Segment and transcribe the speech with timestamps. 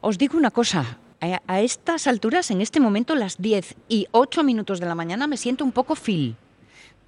[0.00, 4.80] Os digo una cosa, a, estas alturas, en este momento, las 10 y 8 minutos
[4.80, 6.36] de la mañana, me siento un poco Phil.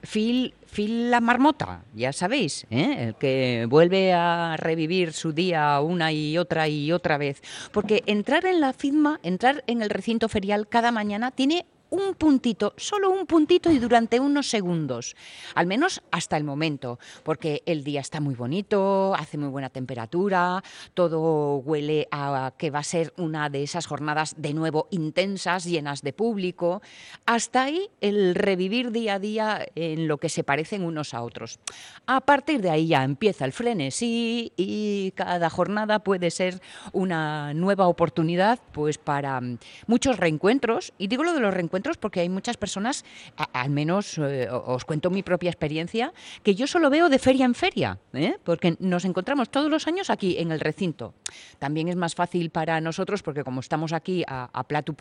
[0.02, 3.08] Phil, Phil la marmota, ya sabéis, ¿eh?
[3.08, 7.42] el que vuelve a revivir su día una y otra y otra vez.
[7.70, 12.72] Porque entrar en la FIDMA, entrar en el recinto ferial cada mañana, tiene un puntito,
[12.76, 15.16] solo un puntito y durante unos segundos,
[15.54, 20.62] al menos hasta el momento, porque el día está muy bonito, hace muy buena temperatura,
[20.94, 26.02] todo huele a que va a ser una de esas jornadas de nuevo intensas, llenas
[26.02, 26.80] de público,
[27.26, 31.58] hasta ahí el revivir día a día en lo que se parecen unos a otros.
[32.06, 36.60] A partir de ahí ya empieza el frenesí y cada jornada puede ser
[36.92, 39.40] una nueva oportunidad pues para
[39.86, 43.04] muchos reencuentros, y digo lo de los reencuentros porque hay muchas personas,
[43.52, 46.12] al menos eh, os cuento mi propia experiencia,
[46.42, 48.36] que yo solo veo de feria en feria, ¿eh?
[48.44, 51.14] porque nos encontramos todos los años aquí en el recinto.
[51.58, 54.94] También es más fácil para nosotros porque como estamos aquí a, a platu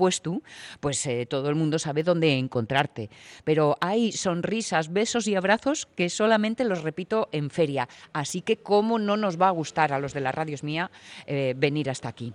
[0.80, 3.10] pues eh, todo el mundo sabe dónde encontrarte.
[3.44, 7.90] Pero hay sonrisas, besos y abrazos que solamente los repito en feria.
[8.14, 10.92] Así que cómo no nos va a gustar a los de la radios mía
[11.56, 12.34] venir hasta aquí.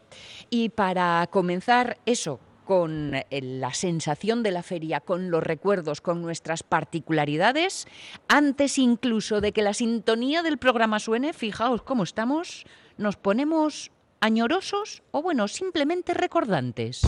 [0.50, 6.22] Y para comenzar eso, con eh, la sensación de la feria, con los recuerdos, con
[6.22, 7.86] nuestras particularidades,
[8.28, 12.64] antes incluso de que la sintonía del programa suene, fijaos cómo estamos,
[12.96, 17.02] nos ponemos añorosos o bueno, simplemente recordantes.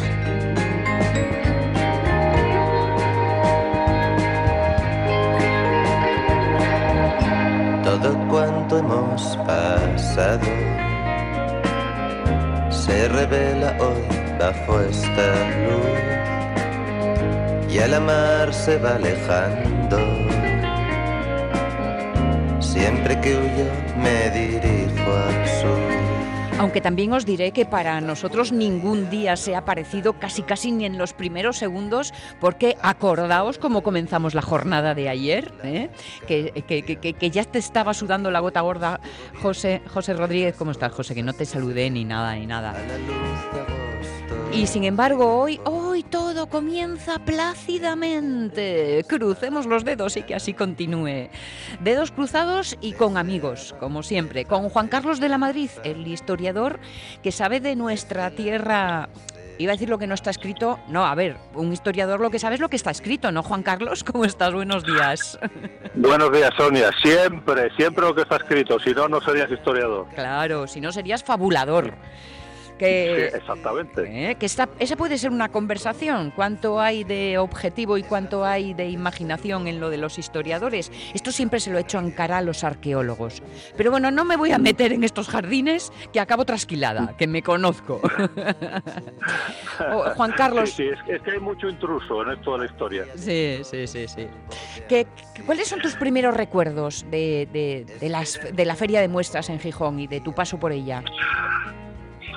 [7.83, 10.47] Todo cuanto hemos pasado
[12.69, 15.27] se revela hoy bajo esta
[15.67, 16.17] luz
[17.71, 19.99] y el mar se va alejando.
[22.61, 23.67] Siempre que huyo
[23.99, 25.97] me dirijo al sur.
[26.59, 30.87] Aunque también os diré que para nosotros ningún día se ha parecido casi casi ni
[30.87, 35.91] en los primeros segundos, porque acordaos cómo comenzamos la jornada de ayer, ¿eh?
[36.27, 39.01] que, que, ya te estaba sudando la gota gorda,
[39.43, 40.57] José, José Rodríguez.
[40.57, 41.15] ¿Cómo estás, José?
[41.15, 42.75] Que no te saludé ni nada, ni nada.
[44.53, 49.05] Y sin embargo, hoy, hoy todo comienza plácidamente.
[49.07, 51.29] Crucemos los dedos y que así continúe.
[51.81, 54.45] Dedos cruzados y con amigos, como siempre.
[54.45, 56.81] Con Juan Carlos de la Madrid, el historiador
[57.23, 59.09] que sabe de nuestra tierra
[59.59, 60.79] Iba a decir lo que no está escrito.
[60.89, 63.63] No, a ver, un historiador lo que sabe es lo que está escrito, ¿no, Juan
[63.63, 64.05] Carlos?
[64.05, 64.53] ¿Cómo estás?
[64.53, 65.39] Buenos días.
[65.95, 66.91] Buenos días, Sonia.
[67.03, 68.79] Siempre, siempre lo que está escrito.
[68.79, 70.09] Si no, no serías historiador.
[70.15, 71.95] Claro, si no serías fabulador.
[72.79, 74.31] Que, exactamente.
[74.31, 74.35] ¿eh?
[74.35, 76.33] Que esa puede ser una conversación.
[76.35, 80.93] ¿Cuánto hay de objetivo y cuánto hay de imaginación en lo de los historiadores?
[81.15, 83.43] Esto siempre se lo he hecho en cara a los arqueólogos.
[83.77, 87.43] Pero bueno, no me voy a meter en estos jardines que acabo trasquilada, que me
[87.43, 88.01] conozco.
[89.93, 90.71] Oh, Juan Carlos.
[90.71, 93.05] Sí, es, que hay mucho intruso en esto de la historia.
[93.15, 94.27] Sí, sí, sí, sí.
[94.89, 95.07] ¿Qué,
[95.45, 97.47] ¿Cuáles son tus primeros recuerdos de,
[98.01, 101.03] de, las, de la feria de muestras en Gijón y de tu paso por ella?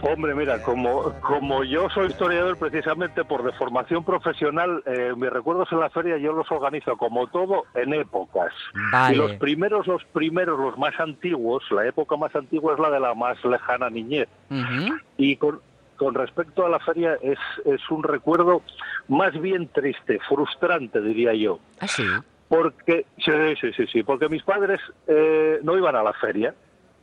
[0.01, 5.69] Hombre, mira, como, como yo soy historiador precisamente por de formación profesional, eh, mis recuerdos
[5.71, 8.53] en la feria yo los organizo como todo en épocas.
[9.11, 12.99] Y los primeros, los primeros, los más antiguos, la época más antigua es la de
[12.99, 14.29] la más lejana niñez.
[15.17, 15.59] Y con,
[15.97, 18.61] con respecto a la feria es, es un recuerdo
[19.09, 21.59] más bien triste, frustrante, diría yo.
[21.81, 22.03] ¿Ah, sí?
[22.47, 23.31] Porque, sí,
[23.61, 26.55] sí, sí, sí, porque mis padres eh, no iban a la feria.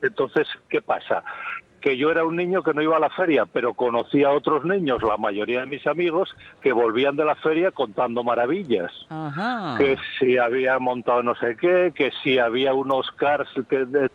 [0.03, 1.23] Entonces, ¿qué pasa?
[1.87, 4.65] Que yo era un niño que no iba a la feria, pero conocía a otros
[4.65, 8.91] niños, la mayoría de mis amigos, que volvían de la feria contando maravillas.
[9.79, 14.11] Que si había montado no sé qué, que si había unos cars que de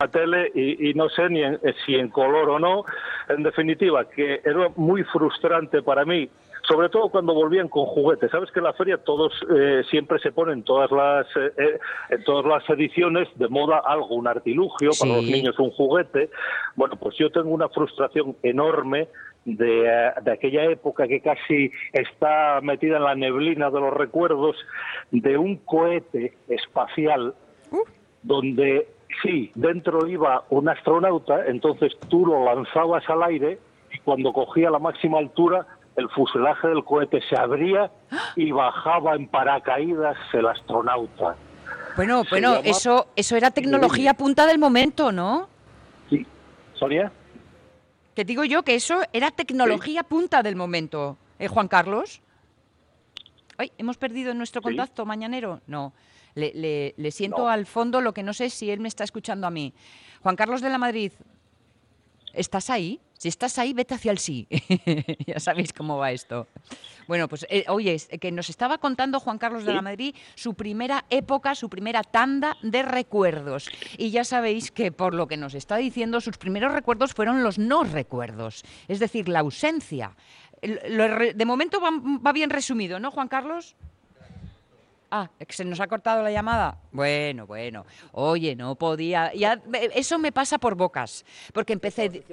[0.00, 1.42] la tele y, no sé ni
[1.86, 2.84] si en color o no.
[3.28, 6.28] En definitiva, que era muy frustrante para mí
[6.66, 8.30] sobre todo cuando volvían con juguetes.
[8.30, 11.78] Sabes que en la feria todos eh, siempre se ponen todas las eh, eh,
[12.10, 16.30] en todas las ediciones de moda algo, un artilugio para los niños, un juguete.
[16.76, 19.08] Bueno, pues yo tengo una frustración enorme
[19.44, 24.56] de, de, aquella época que casi está metida en la neblina de los recuerdos
[25.10, 27.34] de un cohete espacial
[28.22, 28.88] donde
[29.22, 33.58] sí, dentro iba un astronauta, entonces tú lo lanzabas al aire
[33.92, 37.90] y cuando cogía la máxima altura el fuselaje del cohete se abría
[38.36, 41.36] y bajaba en paracaídas el astronauta.
[41.96, 45.48] Bueno, bueno, eso, eso era tecnología punta del momento, ¿no?
[46.10, 46.26] Sí.
[46.74, 47.12] ¿Sonia?
[48.14, 52.20] Que digo yo que eso era tecnología punta del momento, ¿eh, Juan Carlos?
[53.56, 55.60] Ay, ¿hemos perdido nuestro contacto mañanero?
[55.66, 55.92] No.
[56.34, 59.50] Le, le, siento al fondo lo que no sé si él me está escuchando a
[59.50, 59.72] mí.
[60.20, 61.12] Juan Carlos de la Madrid,
[62.34, 63.00] ¿Estás ahí?
[63.18, 64.46] Si estás ahí, vete hacia el sí.
[65.26, 66.46] ya sabéis cómo va esto.
[67.06, 70.54] Bueno, pues eh, oye, es que nos estaba contando Juan Carlos de la Madrid su
[70.54, 73.70] primera época, su primera tanda de recuerdos.
[73.98, 77.58] Y ya sabéis que por lo que nos está diciendo, sus primeros recuerdos fueron los
[77.58, 80.16] no recuerdos, es decir, la ausencia.
[80.88, 83.76] Lo de momento va, va bien resumido, ¿no, Juan Carlos?
[85.16, 86.76] Ah, ¿que se nos ha cortado la llamada.
[86.90, 87.86] Bueno, bueno.
[88.10, 89.32] Oye, no podía.
[89.32, 89.62] Ya,
[89.94, 91.24] eso me pasa por bocas.
[91.52, 92.24] Porque empecé.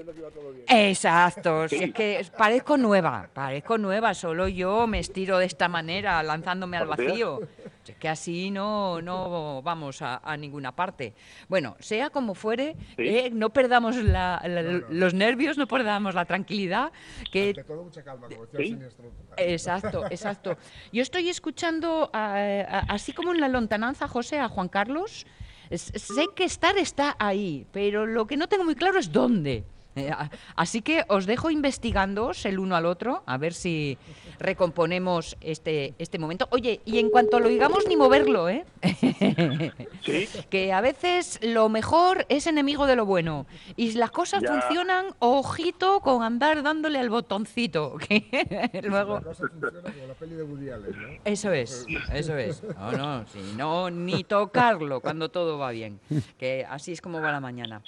[0.68, 1.68] Exacto.
[1.70, 3.30] Si es que parezco nueva.
[3.32, 4.16] Parezco nueva.
[4.16, 7.42] Solo yo me estiro de esta manera, lanzándome al vacío.
[7.88, 11.14] Es que así no, no vamos a, a ninguna parte.
[11.50, 13.04] Bueno, sea como fuere, Sí.
[13.08, 16.92] eh, no perdamos la- la- los nervios, no perdamos la tranquilidad.
[17.32, 18.72] Que Ante todo, mucha calma, como decía el Sí.
[18.74, 19.12] siniestro.
[19.38, 20.58] Exacto, exacto.
[20.94, 25.26] Yo estoy escuchando, a- a- así como en la lontananza, José, a Juan Carlos.
[25.72, 29.64] Sé que estar está ahí, pero lo que no tengo muy claro es dónde.
[29.96, 30.12] Eh,
[30.56, 33.98] Así que os dejo investigándoos el uno al otro, a ver si
[34.40, 36.48] recomponemos este, este momento.
[36.52, 38.66] Oye, y en cuanto lo digamos, ni moverlo, ¿eh?
[40.04, 43.46] Sí, que a veces lo mejor es enemigo de lo bueno.
[43.76, 44.52] Y las cosas Ya.
[44.62, 47.98] funcionan, ojito, con andar dándole al botoncito.
[48.08, 49.16] Que luego...
[49.16, 51.08] La cosa funciona como la peli de Woody Allen, ¿no?
[51.26, 52.64] Eso es, eso es.
[52.64, 56.00] No, no, si no, ni tocarlo cuando todo va bien.
[56.38, 57.82] Que así es como va la mañana.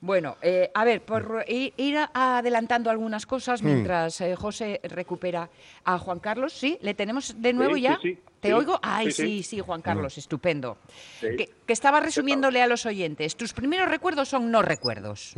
[0.00, 5.48] Bueno, eh, a ver, por ir adelantando algunas cosas mientras eh, José recupera
[5.84, 6.52] a Juan Carlos.
[6.52, 6.78] ¿Sí?
[6.82, 7.98] ¿Le tenemos de nuevo Sí, ya?
[8.02, 8.78] sí, sí, ¿Te sí, oigo?
[8.82, 9.42] Ay, sí, sí, sí.
[9.42, 10.78] sí, Juan Carlos, estupendo.
[11.20, 11.28] Sí.
[11.36, 13.36] Que, que estaba resumiéndole a los oyentes.
[13.36, 15.34] Tus primeros recuerdos son no recuerdos.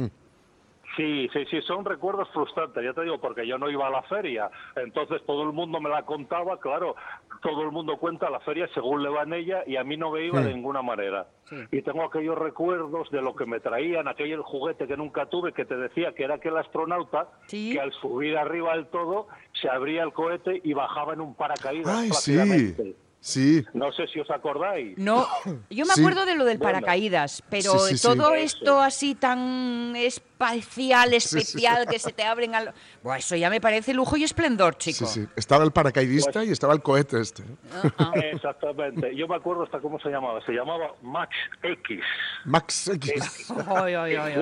[1.00, 4.02] Sí, sí, sí, son recuerdos frustrantes, ya te digo, porque yo no iba a la
[4.02, 6.94] feria, entonces todo el mundo me la contaba, claro,
[7.40, 10.10] todo el mundo cuenta la feria según le va en ella y a mí no
[10.10, 11.26] me iba de ninguna manera.
[11.72, 15.64] Y tengo aquellos recuerdos de lo que me traían, aquel juguete que nunca tuve, que
[15.64, 17.72] te decía que era aquel astronauta, Sí.
[17.72, 21.96] que al subir arriba del todo se abría el cohete y bajaba en un paracaídas
[21.96, 22.94] Ay, sí.
[23.22, 23.62] Sí.
[23.74, 24.96] No sé si os acordáis.
[24.96, 25.26] No,
[25.68, 26.00] yo me Sí.
[26.00, 26.78] acuerdo de lo del Bueno.
[26.78, 28.02] paracaídas, pero Sí, sí, sí.
[28.08, 32.72] todo esto así tan espacial, especial, que se te abren al...
[33.02, 35.04] Buah, eso ya me parece lujo y esplendor, chico.
[35.04, 35.28] Sí, sí.
[35.36, 37.42] Estaba el paracaidista Pues y estaba el cohete este.
[38.32, 39.14] Exactamente.
[39.14, 40.40] Yo me acuerdo hasta cómo se llamaba.
[40.46, 42.00] Se llamaba Max X.
[42.46, 43.52] Max X.
[43.68, 44.32] Ay, ay, ay,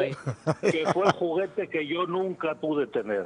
[0.55, 0.71] ay.
[0.71, 3.25] que fue el juguete que yo nunca pude tener.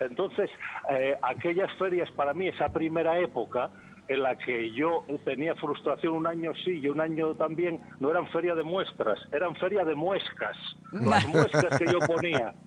[0.00, 0.50] Entonces,
[0.90, 3.70] eh, aquellas ferias para mí, esa primera época
[4.08, 8.26] en la que yo tenía frustración un año sí y un año también, no eran
[8.28, 10.56] feria de muestras, eran feria de muescas.
[10.92, 12.54] Las muescas que yo ponía.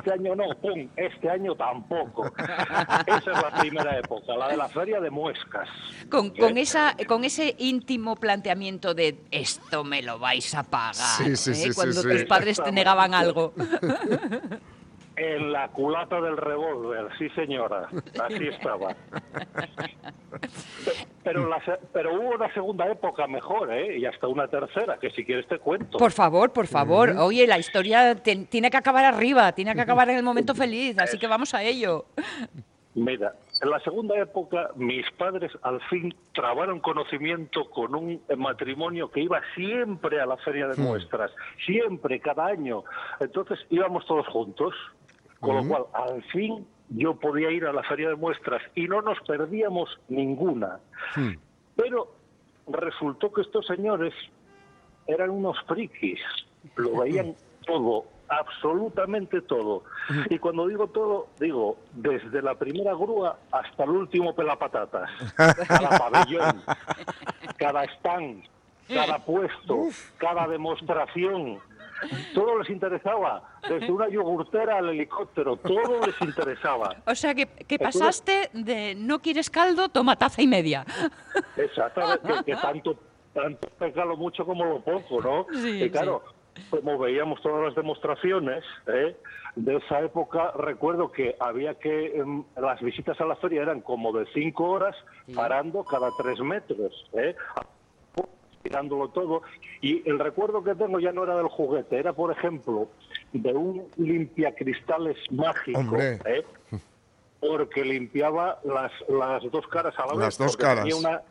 [0.00, 2.30] Este año no, pum, este año tampoco.
[3.06, 5.68] Esa es la primera época, la de la feria de muescas.
[6.10, 6.62] Con, con, ¿Eh?
[6.62, 11.54] esa, con ese íntimo planteamiento de esto me lo vais a pagar, Sí, sí, ¿eh?
[11.54, 12.08] sí, cuando sí.
[12.08, 13.52] tus padres te negaban algo.
[15.16, 17.88] En la culata del revólver, sí señora,
[18.24, 18.96] así estaba.
[21.22, 21.60] Pero, la
[21.92, 23.98] pero hubo una segunda época mejor, ¿eh?
[23.98, 25.98] Y hasta una tercera, que si quieres te cuento.
[25.98, 27.10] Por favor, por favor.
[27.18, 30.98] Oye, la historia te- tiene que acabar arriba, tiene que acabar en el momento feliz,
[30.98, 32.06] así que vamos a ello.
[32.94, 39.20] Mira, en la segunda época mis padres al fin trabaron conocimiento con un matrimonio que
[39.20, 41.30] iba siempre a la feria de muestras,
[41.66, 42.82] siempre, cada año.
[43.20, 44.74] Entonces íbamos todos juntos,
[45.38, 49.00] con lo cual al fin yo podía ir a la feria de muestras y no
[49.02, 50.80] nos perdíamos ninguna.
[51.76, 52.12] Pero
[52.68, 54.12] resultó que estos señores
[55.06, 56.20] eran unos frikis,
[56.76, 59.84] lo veían todo, absolutamente todo.
[60.28, 66.62] Y cuando digo todo, digo desde la primera grúa hasta el último pelapatatas, cada pabellón,
[67.56, 68.44] cada stand,
[68.88, 71.58] cada puesto, cada demostración.
[72.34, 76.96] Todo les interesaba, desde una yogurtera al helicóptero, todo les interesaba.
[77.06, 80.84] O sea, que, que pasaste de no quieres caldo, toma taza y media.
[81.56, 82.96] Exactamente, que, que tanto,
[83.32, 85.46] tanto pega lo mucho como lo poco, ¿no?
[85.52, 86.22] Sí, y claro,
[86.68, 89.16] como veíamos todas las demostraciones ¿eh?
[89.56, 94.12] de esa época, recuerdo que había que, em, las visitas a la feria eran como
[94.12, 94.96] de cinco horas,
[95.34, 97.34] parando cada tres metros, ¿eh?
[98.64, 99.42] Mirándolo todo.
[99.80, 102.88] Y el recuerdo que tengo ya no era del juguete, era, por ejemplo,
[103.32, 105.96] de un limpiacristales mágico.
[105.98, 106.44] ¿eh?
[107.40, 110.20] porque limpiaba las, las dos caras a la vez.
[110.20, 110.84] Las dos caras.
[110.84, 111.22] tenía una,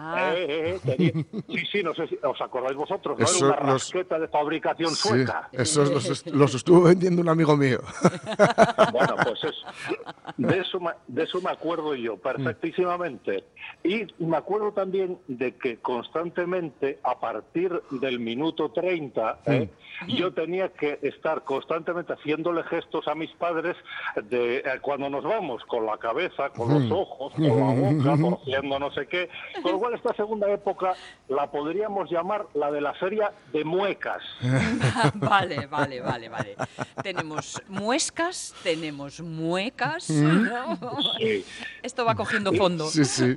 [0.00, 3.24] Ah, Eh, eh, eh, sí, sí, no sé si os acordáis vosotros, ¿no?
[3.24, 5.48] Eso, Era una los- rasqueta de fabricación Sí, sueca.
[5.52, 7.80] esos los, los estuvo vendiendo un amigo mío.
[8.92, 9.54] Bueno, pues es,
[10.36, 10.78] de, eso,
[11.08, 13.44] de eso me acuerdo yo perfectísimamente.
[13.84, 19.68] Y me acuerdo también de que constantemente, a partir del minuto 30, ¿eh?
[20.06, 23.76] yo tenía que estar constantemente haciéndole gestos a mis padres
[24.30, 28.90] de cuando nos vamos, con la cabeza, con los ojos, con la boca, torciendo no
[28.92, 29.28] sé qué.
[29.62, 30.94] Con esta segunda época
[31.28, 34.22] la podríamos llamar la de la feria de muecas.
[35.14, 36.56] vale, vale, vale, vale.
[37.02, 40.10] Tenemos muescas, tenemos muecas.
[40.10, 40.76] ¿no?
[41.18, 41.44] Sí.
[41.82, 42.86] Esto va cogiendo fondo.
[42.86, 43.34] Sí, sí.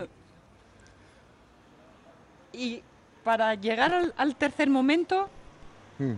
[2.53, 2.83] Y
[3.23, 5.29] para llegar al, al tercer momento,
[5.99, 6.13] Mm.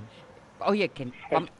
[0.59, 1.11] oye, que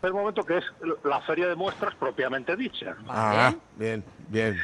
[0.02, 0.64] El momento que es
[1.04, 2.96] la feria de muestras propiamente dicha.
[3.10, 4.58] Ah, bien, bien.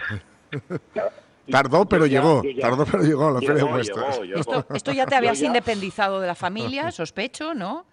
[1.52, 2.44] Tardó, pero ya- llegó.
[2.44, 4.12] ya- Tardó, pero llegó a la feria de Llegó, muestras.
[4.20, 4.40] llegó, llegó.
[4.40, 7.86] Esto, esto ya te habías ya- independizado de la familia, sospecho, ¿no?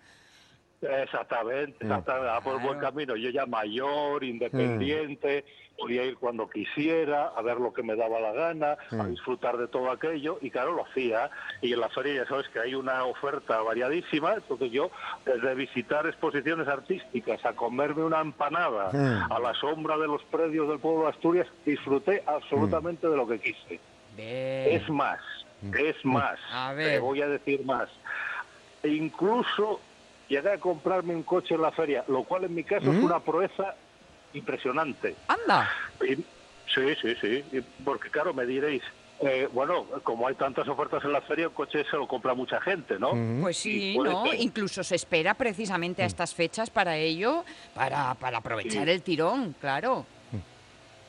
[0.82, 2.94] Exactamente, exactamente, por el buen Claro.
[2.94, 3.16] camino.
[3.16, 5.44] Yo ya mayor, independiente,
[5.76, 9.68] podía ir cuando quisiera, a ver lo que me daba la gana, a disfrutar de
[9.68, 11.30] todo aquello, y claro, lo hacía.
[11.60, 14.90] Y en la feria ya sabes que hay una oferta variadísima, entonces yo,
[15.24, 19.32] desde visitar exposiciones artísticas a comerme una empanada Mm.
[19.32, 23.38] a la sombra de los predios del pueblo de Asturias, disfruté absolutamente de lo que
[23.38, 23.80] quise.
[24.16, 24.80] Bien.
[24.80, 25.20] Es más,
[25.78, 26.38] es más.
[26.52, 27.00] A Te ver.
[27.00, 27.88] voy a decir más.
[28.82, 29.80] E incluso
[30.28, 33.20] llegué a comprarme un coche en la feria, lo cual en mi caso es una
[33.20, 33.74] proeza
[34.36, 35.16] impresionante.
[35.28, 35.70] Anda.
[36.02, 36.16] Y-
[36.74, 37.44] sí, sí, sí.
[37.52, 38.82] y porque claro, me diréis,
[39.20, 42.60] eh, bueno, como hay tantas ofertas en la feria, un coche se lo compra mucha
[42.60, 43.12] gente, ¿no?
[43.40, 44.26] Pues sí, ¿no?
[44.26, 44.40] ser.
[44.40, 48.90] Incluso se espera precisamente a estas fechas para ello, para, para aprovechar Sí.
[48.90, 50.04] el tirón, claro.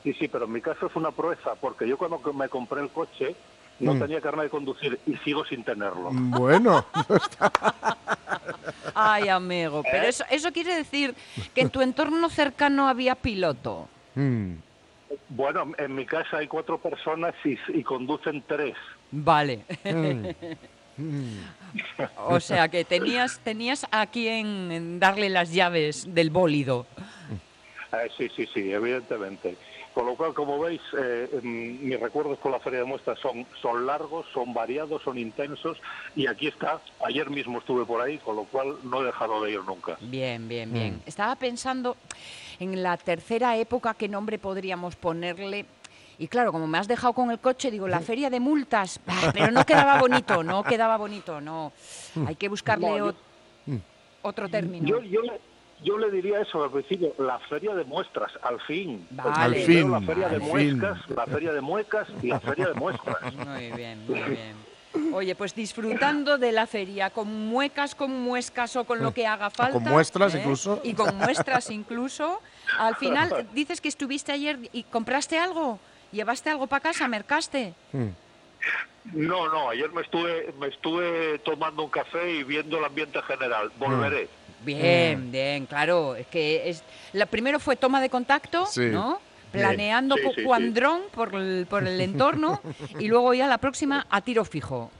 [0.04, 2.88] Sí, sí, pero en mi caso es una proeza, porque yo cuando me compré el
[2.88, 3.34] coche
[3.80, 6.10] no tenía carnet de conducir y sigo sin tenerlo.
[6.12, 6.84] Bueno,
[8.94, 10.08] Ay, amigo, pero ¿Eh?
[10.08, 11.14] eso, eso quiere decir
[11.54, 13.88] que en tu entorno cercano había piloto.
[14.14, 14.52] mm,
[15.28, 18.74] Bueno, en mi casa hay cuatro personas y, y conducen tres.
[19.10, 19.64] Vale.
[19.84, 20.26] mm.
[22.26, 26.86] o sea que tenías, tenías a quien en darle las llaves del bólido.
[27.92, 29.56] Eh, sí, sí, sí, evidentemente.
[29.98, 33.44] Con lo cual, como veis, eh, mm, mis recuerdos con la Feria de Muestras son,
[33.60, 35.76] son largos, son variados, son intensos
[36.14, 36.80] y aquí está.
[37.04, 39.96] Ayer mismo estuve por ahí, con lo cual no he dejado de ir nunca.
[40.02, 41.02] Bien, bien, bien.
[41.04, 41.96] Estaba pensando
[42.60, 45.66] en la tercera época, qué nombre podríamos ponerle.
[46.16, 49.00] Y claro, como me has dejado con el coche, digo, la feria de multas.
[49.34, 51.72] Pero no quedaba bonito, no quedaba bonito, no.
[52.24, 53.80] Hay que buscarle No, yo- ot-
[54.22, 54.86] otro término.
[54.86, 55.20] Yo, yo,
[55.82, 59.06] yo le diría eso al principio, la Feria de Muestras, al fin.
[59.10, 59.30] Vale.
[59.34, 60.38] Al fin, La Feria de.
[60.38, 63.34] Muescas, la Feria de Muecas y la Feria de Muestras.
[63.46, 64.68] Muy bien, muy bien.
[65.12, 69.50] Oye, pues disfrutando de la feria, con muecas, con muescas o con lo que haga
[69.50, 69.74] falta.
[69.74, 70.38] con muestras ¿eh?
[70.40, 70.80] incluso.
[70.82, 72.40] Y con muestras incluso.
[72.78, 75.78] Al final, dices que estuviste ayer y compraste algo.
[76.10, 77.06] ¿Llevaste algo para casa?
[77.06, 77.74] ¿Mercaste?
[79.12, 83.70] No, no, ayer me estuve, me estuve tomando un café y viendo el ambiente general.
[83.78, 84.28] Volveré.
[84.64, 86.14] Bien, bien, claro.
[86.16, 88.86] Es que es, la primero fue toma de contacto, Sí.
[88.86, 89.20] ¿no?
[89.52, 92.60] Planeando Sí, sí, cuandrón por el, por el entorno
[92.98, 94.90] y luego ya la próxima a tiro fijo.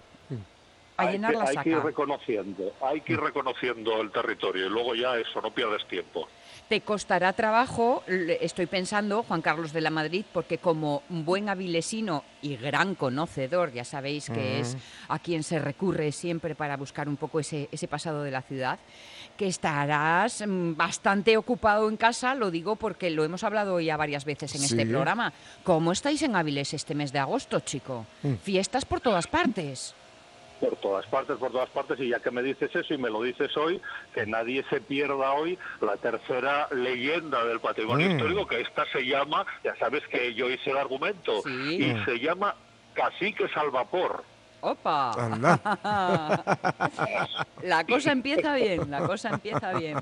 [0.96, 1.86] A hay llenar que, la hay que ir saca.
[1.86, 6.26] reconociendo, hay que ir reconociendo el territorio y luego ya eso, no pierdes tiempo.
[6.68, 12.56] Te costará trabajo, estoy pensando, Juan Carlos de la Madrid, porque como buen avilesino y
[12.56, 14.76] gran conocedor, ya sabéis que es
[15.08, 18.78] a quien se recurre siempre para buscar un poco ese, ese pasado de la ciudad,
[19.38, 24.24] que estarás mm, bastante ocupado en casa, lo digo porque lo hemos hablado ya varias
[24.26, 25.32] veces en este programa.
[25.62, 28.04] ¿Cómo estáis en Avilés este mes de agosto, chico?
[28.42, 29.94] Fiestas por todas partes.
[30.60, 33.22] Por todas partes, por todas partes, y ya que me dices eso y me lo
[33.22, 33.80] dices hoy,
[34.12, 38.10] que nadie se pierda hoy la tercera leyenda del patrimonio Mm.
[38.16, 41.76] histórico, que esta se llama, ya sabes que yo hice el argumento, Sí.
[41.80, 42.56] y se llama
[42.92, 44.24] Caciques al Vapor.
[44.60, 45.12] ¡Opa!
[45.12, 46.42] Anda.
[47.62, 49.98] La cosa empieza bien, la cosa empieza bien.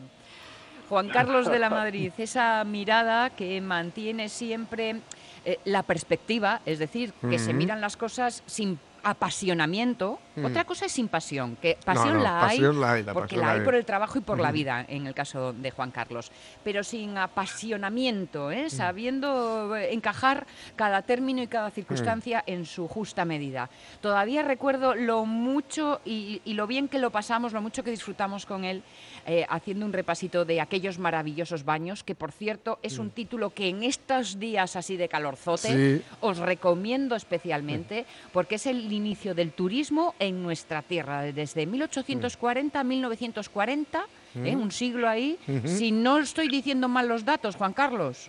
[0.88, 5.00] Juan Carlos de la Madrid, esa mirada que mantiene siempre
[5.44, 8.78] eh, la perspectiva, es decir, que se miran las cosas sin
[9.10, 10.18] apasionamiento.
[10.34, 10.44] Mm.
[10.44, 13.36] Otra cosa es sin pasión, que pasión no, la hay, pasión la hay, la porque
[13.36, 13.64] la hay hay.
[13.64, 16.30] por el trabajo y por la vida, en el caso de Juan Carlos,
[16.64, 18.52] pero sin apasionamiento, Mm.
[18.52, 18.70] ¿eh?
[18.70, 20.46] sabiendo eh, encajar
[20.76, 23.70] cada término y cada circunstancia en su justa medida.
[24.00, 28.44] Todavía recuerdo lo mucho y, y lo bien que lo pasamos, lo mucho que disfrutamos
[28.46, 28.82] con él,
[29.26, 33.68] eh, haciendo un repasito de aquellos maravillosos baños, que por cierto es un título que
[33.68, 36.02] en estos días así de calorzote Sí.
[36.20, 42.84] os recomiendo especialmente, porque es el inicio del turismo en nuestra tierra, desde 1840 a
[42.84, 44.56] 1940, ¿eh?
[44.56, 45.38] un siglo ahí.
[45.64, 48.28] Si no estoy diciendo mal los datos, Juan Carlos.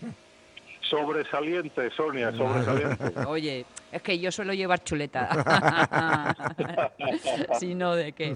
[0.89, 3.20] Sobresaliente, Sonia, sobresaliente.
[3.27, 5.29] Oye, es que yo suelo llevar chuleta.
[7.60, 8.36] si no, ¿de qué?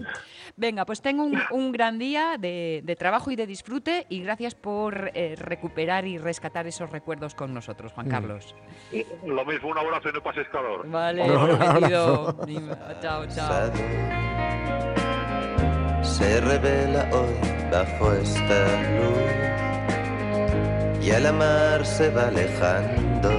[0.55, 4.55] Venga, pues tengo un, un gran día de, de trabajo y de disfrute y gracias
[4.55, 8.55] por eh, recuperar y rescatar esos recuerdos con nosotros, Juan Carlos.
[9.25, 10.89] Lo mismo, un abrazo y no pases calor.
[10.89, 12.37] Vale, prometido.
[13.01, 13.71] Chao, chao.
[16.03, 17.35] se revela hoy
[17.71, 19.70] bajo esta luz
[21.01, 23.31] y el amar se va alejando.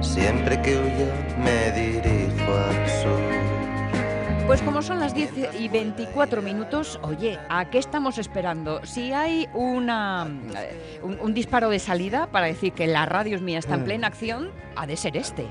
[0.00, 1.06] Siempre que huyo
[1.38, 3.20] me dirijo al sur.
[4.46, 8.84] Pues como son las 10 y 24 minutos, oye, ¿a qué estamos esperando?
[8.84, 10.26] Si hay una,
[10.56, 13.84] eh, un, un disparo de salida para decir que la radio es mía está en
[13.84, 15.46] plena acción, ha de ser este.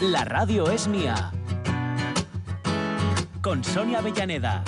[0.00, 1.32] La radio es mía.
[3.42, 4.62] Con Sonia Avellaneda.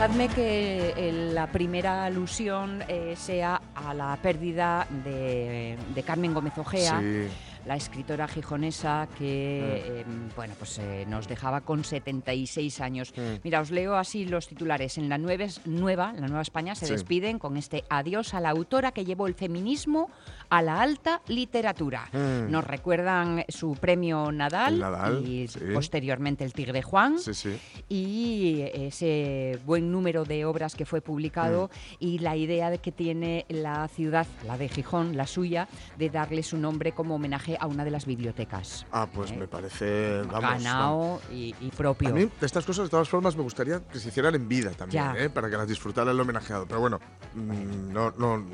[0.00, 6.56] Dejadme que eh, la primera alusión eh, sea a la pérdida de, de Carmen Gómez
[6.56, 6.98] Ojea.
[7.00, 7.28] Sí.
[7.70, 9.92] La escritora gijonesa que Mm.
[9.92, 13.12] eh, bueno pues eh, nos dejaba con 76 años.
[13.16, 13.38] Mm.
[13.44, 14.98] Mira, os leo así los titulares.
[14.98, 16.92] En la nueva, nueva, la Nueva España se Sí.
[16.94, 20.10] despiden con este adiós a la autora que llevó el feminismo
[20.48, 22.08] a la alta literatura.
[22.12, 22.50] Mm.
[22.50, 25.60] Nos recuerdan su premio Nadal, y sí.
[25.72, 27.56] posteriormente el Tigre Juan Sí,
[27.88, 33.46] y ese buen número de obras que fue publicado y la idea de que tiene
[33.48, 37.84] la ciudad, la de Gijón, la suya, de darle su nombre como homenaje a una
[37.84, 38.86] de las bibliotecas.
[38.90, 39.36] Ah, pues ¿Eh?
[39.36, 42.08] me parece, vamos, Ganao y, y propio.
[42.08, 44.70] A mí, de estas cosas, de todas formas, me gustaría que se hicieran en vida
[44.70, 45.04] también.
[45.16, 45.30] ¿eh?
[45.30, 46.66] para que las disfrutara el homenajeado.
[46.66, 46.98] Pero bueno,
[47.34, 48.44] mm, no, no,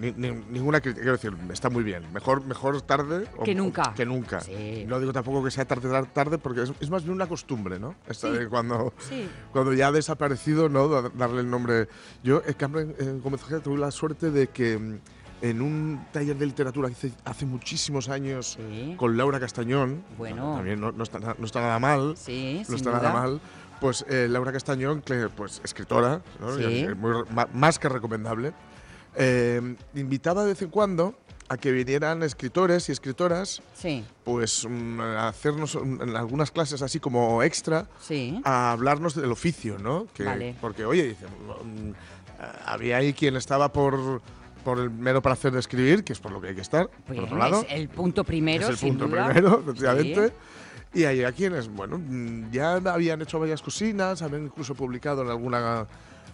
[0.00, 1.02] ni- ni- ninguna crítica.
[1.02, 2.10] Quiero decir, está muy bien.
[2.12, 3.92] Mejor, mejor tarde o- Que nunca.
[3.94, 4.40] Que nunca.
[4.40, 4.84] Sí.
[4.86, 7.94] No digo tampoco que sea tarde, tarde, porque es, es más bien una costumbre, ¿no?
[8.08, 8.38] Esta Sí.
[8.38, 9.28] de cuando, Sí.
[9.52, 10.88] cuando ya ha desaparecido, ¿no?
[10.88, 11.88] Da- Darle el nombre.
[12.22, 14.98] Yo, eh, Carmen eh, Ojeda, tuve la suerte de que mm,
[15.42, 18.94] en un taller de literatura hace, hace muchísimos años Sí.
[18.96, 20.54] con Laura Castañón, Bueno.
[20.54, 23.02] también no, no está, na- no está nada mal, Sí, no está duda.
[23.02, 23.40] nada mal.
[23.80, 26.22] Pues eh, Laura Castañón, que, pues escritora,
[27.52, 28.52] más que recomendable,
[29.16, 31.14] eh, invitaba de vez en cuando
[31.48, 36.80] a que vinieran escritores y escritoras, Sí, pues mm, a hacernos mm, en algunas clases
[36.80, 38.40] así como extra, sí.
[38.44, 40.06] a hablarnos del oficio, ¿no?
[40.14, 40.56] Que, Vale.
[40.60, 41.92] Porque, oye, dice, mm, eh,
[42.64, 44.22] había ahí quien estaba por,
[44.64, 47.18] por el mero placer de escribir, que es por lo que hay que estar, por
[47.18, 47.64] otro lado.
[47.68, 49.26] es el punto primero, es el sin punto duda.
[49.26, 50.28] primero, efectivamente.
[50.28, 50.34] Sí.
[50.94, 52.00] Y hay a quienes, bueno,
[52.50, 55.86] ya habían hecho varias cosinas, habían incluso publicado en alguna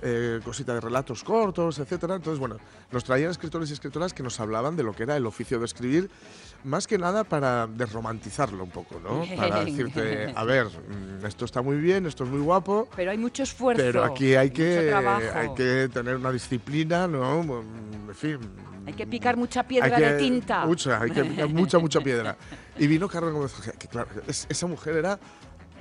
[0.03, 2.17] eh, cosita de relatos cortos, etcétera.
[2.17, 2.57] Entonces, bueno,
[2.91, 5.64] nos traían escritores y escritoras que nos hablaban de lo que era el oficio de
[5.64, 6.11] escribir,
[6.64, 9.25] más que nada para desromantizarlo un poco, ¿no?
[9.37, 13.18] Para decirte, a ver, mm, esto está muy bien, esto es muy guapo, Pero hay
[13.18, 13.83] mucho esfuerzo.
[13.83, 14.92] pero aquí hay que,
[15.35, 17.42] hay que tener una disciplina, ¿no?
[17.42, 18.38] Mm, En fin.
[18.87, 20.64] Hay que picar mucha piedra hay de que- tinta.
[20.66, 22.37] Mucha, hay que picar mucha, mucha piedra.
[22.79, 25.18] Y vino Carmen Gómez que claro, es- esa mujer era,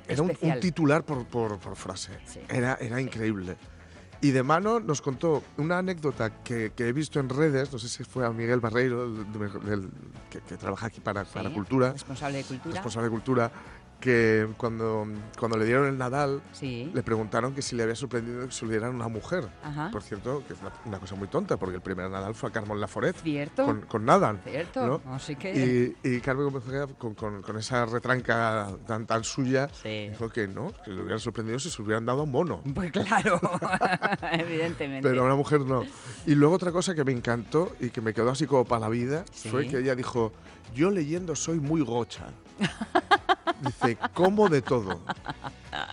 [0.06, 2.12] era un, un titular por, por, por frase.
[2.26, 2.40] Sí.
[2.48, 3.56] Era, era increíble.
[4.20, 7.88] Y de mano nos contó una anécdota que, que he visto en redes, no sé
[7.88, 9.90] si fue a Miguel Barreiro, el-
[10.28, 12.74] que, que trabaja aquí para, Sí, para Cultura, Responsable de cultura.
[12.74, 13.52] responsable de Cultura,
[14.00, 15.06] que cuando,
[15.38, 16.88] cuando le dieron el Nadal, Sí.
[16.94, 19.48] le preguntaron que si le había sorprendido que se lo dieran a una mujer.
[19.62, 19.90] Ajá.
[19.90, 22.52] Por cierto, que es una, una cosa muy tonta, porque el primer Nadal fue a
[22.52, 23.64] Carmen Laforet Cierto.
[23.66, 24.40] con, con Nadal.
[24.44, 24.86] Cierto.
[25.04, 25.12] ¿no?
[25.12, 25.96] Así que.
[26.04, 26.50] Y, y Carmen
[26.96, 30.08] con, con- con esa retranca tan, tan suya, Sí.
[30.10, 32.62] dijo que no, que le hubieran sorprendido si se hubieran dado a un mono.
[32.74, 33.40] Pues claro,
[34.32, 35.08] evidentemente.
[35.08, 35.82] Pero a una mujer no.
[36.26, 38.88] Y luego otra cosa que me encantó y que me quedó así como para la
[38.88, 39.48] vida Sí.
[39.48, 40.32] fue que ella dijo,
[40.74, 42.26] yo leyendo soy muy gocha.
[43.60, 45.00] Dice, como de todo.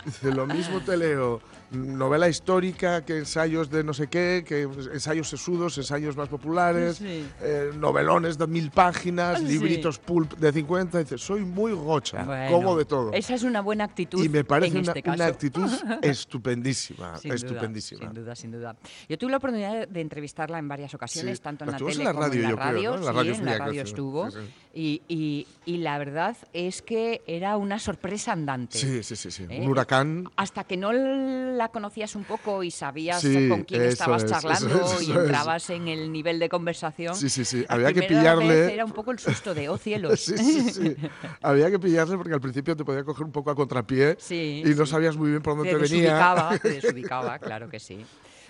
[0.06, 1.41] Dice, lo mismo te leo
[1.76, 7.26] novela histórica que ensayos de no sé qué, que ensayos sesudos, ensayos más populares, Sí.
[7.42, 9.46] eh, novelones de mil páginas, Sí.
[9.46, 11.00] libritos pulp de 50.
[11.00, 13.12] Dice, soy muy gocha, Bueno, como de todo.
[13.14, 14.24] Esa es una buena actitud.
[14.24, 15.70] Y me parece en una, este una actitud
[16.02, 18.00] estupendísima, Sin duda, estupendísima.
[18.02, 18.76] sin duda, sin duda.
[19.08, 21.44] Yo tuve la oportunidad de entrevistarla en varias ocasiones, Sí.
[21.44, 22.90] tanto en La la tele en la como radio, en la creo, radio.
[22.92, 22.98] ¿no?
[22.98, 24.30] En la radio en la radio estuvo.
[24.74, 28.78] Y, y- y la verdad es que era una sorpresa andante.
[28.78, 29.46] Sí, sí, sí, sí.
[29.50, 29.62] ¿Eh?
[29.62, 30.30] Un huracán.
[30.36, 34.32] Hasta que no la la conocías un poco y sabías Sí, con quién estabas es,
[34.32, 37.15] eso charlando es, y eso entrabas en el nivel de conversación.
[37.15, 37.65] Sí, sí, sí.
[37.67, 38.73] la Había que pillarle.
[38.73, 40.19] Era un poco el susto de, oh cielos.
[40.36, 40.95] Sí, sí, sí.
[41.41, 44.69] Había que pillarle porque al principio te podía coger un poco a contrapié Sí, y
[44.75, 46.01] no sabías muy bien por dónde Te te venía.
[46.13, 48.06] desubicaba, te desubicaba, claro que sí.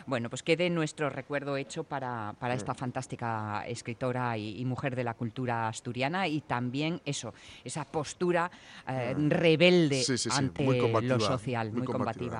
[0.07, 5.03] Bueno, pues quede nuestro recuerdo hecho para, para esta fantástica escritora y, y mujer de
[5.03, 8.51] la cultura asturiana y también eso, esa postura
[8.87, 10.63] eh, rebelde Sí, sí, sí, ante
[11.01, 12.39] lo social, muy, muy combativa.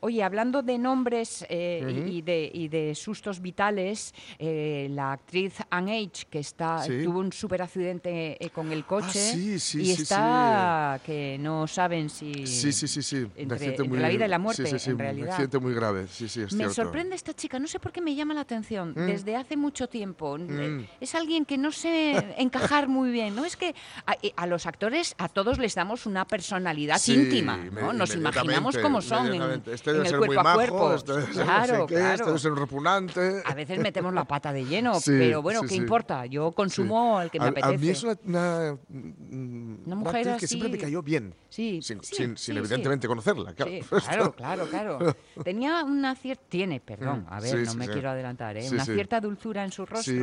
[0.00, 5.98] Oye, hablando de nombres eh, y- de, y de sustos vitales, eh, la actriz Anne
[6.12, 11.00] H, que está, tuvo un super accidente eh, con el coche sí, sí, y está
[11.04, 12.46] que no saben si...
[12.46, 13.16] Sí, sí, sí, sí.
[13.18, 15.28] Un entre- accidente entre muy- la vida y la muerte, en Un realidad.
[15.30, 16.74] accidente muy grave, sí, sí, es Me cierto.
[16.96, 19.06] Sorprende esta chica, no sé por qué me llama la atención, Mm.
[19.06, 20.38] desde hace mucho tiempo.
[20.38, 20.60] Mm.
[20.80, 23.44] Eh, Es alguien que no sé encajar muy bien, ¿no?
[23.44, 23.74] Es que
[24.06, 27.58] a, eh, a los actores, a todos les damos una personalidad Sí, íntima.
[27.94, 29.62] Nos imaginamos cómo son en.
[29.66, 30.94] Este en el ser cuerpo muy a cuerpo.
[30.94, 32.26] este no claro, sé qué, este claro.
[32.26, 33.42] debe ser un repugnante.
[33.44, 36.24] A veces metemos la pata de lleno, Sí, pero bueno, sí, ¿qué importa?
[36.26, 37.74] Yo consumo el que me a, apetece.
[37.74, 41.34] a mí es una, una, mm, Una mujer actriz que siempre me así- cayó bien.
[41.50, 45.16] Sí, Sin, sí, sin- evidentemente conocerla, claro, claro, claro.
[45.44, 47.92] Tenía una cierta, tiene, perdón, Mm, a ver, sí, no sí, me sí.
[47.92, 48.68] quiero adelantar, ¿eh?
[48.70, 50.14] Una cierta dulzura en su rostro,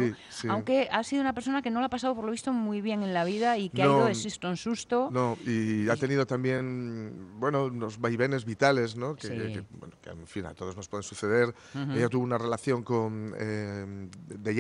[0.49, 3.04] aunque ha sido una persona que no la ha pasado por lo visto muy bien
[3.04, 5.10] en la vida y que ha ido de susto en susto.
[5.12, 9.15] No, y ha tenido también, bueno, unos vaivenes vitales, ¿no?
[9.15, 11.54] Que, que, bueno, que, en fin, a todos nos pueden suceder.
[11.93, 14.54] Ella tuvo una relación con eh, De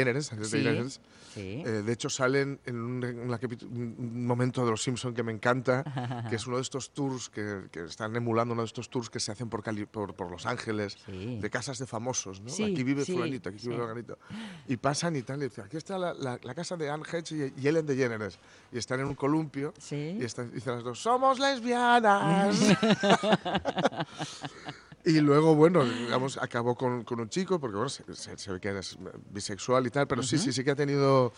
[0.43, 0.99] Sí, de.
[1.35, 5.83] Eh, de hecho, salen en un, en momento de Los Simpson que me encanta,
[6.29, 9.19] que es uno de estos tours que, que están emulando uno de estos tours que
[9.19, 12.49] se hacen por, Cali- por, por Los Ángeles, de casas de famosos, ¿no?
[12.49, 13.81] Sí, aquí vive sí, fulanito, aquí vive sí.
[13.81, 14.17] fulanito.
[14.67, 17.31] Y pasan y tal, y dicen, aquí está la, la- la casa de Anne Hedge
[17.35, 18.39] y, y Ellen DeGeneres.
[18.71, 20.17] Y están en un columpio Sí.
[20.19, 22.57] y están, dicen las dos, ¡somos lesbianas!
[25.05, 28.59] Y luego, bueno, digamos, acabó con, con un chico, porque bueno, se, se- se ve
[28.61, 28.97] que es
[29.31, 31.33] bisexual y tal, pero sí, sí, sí que ha tenido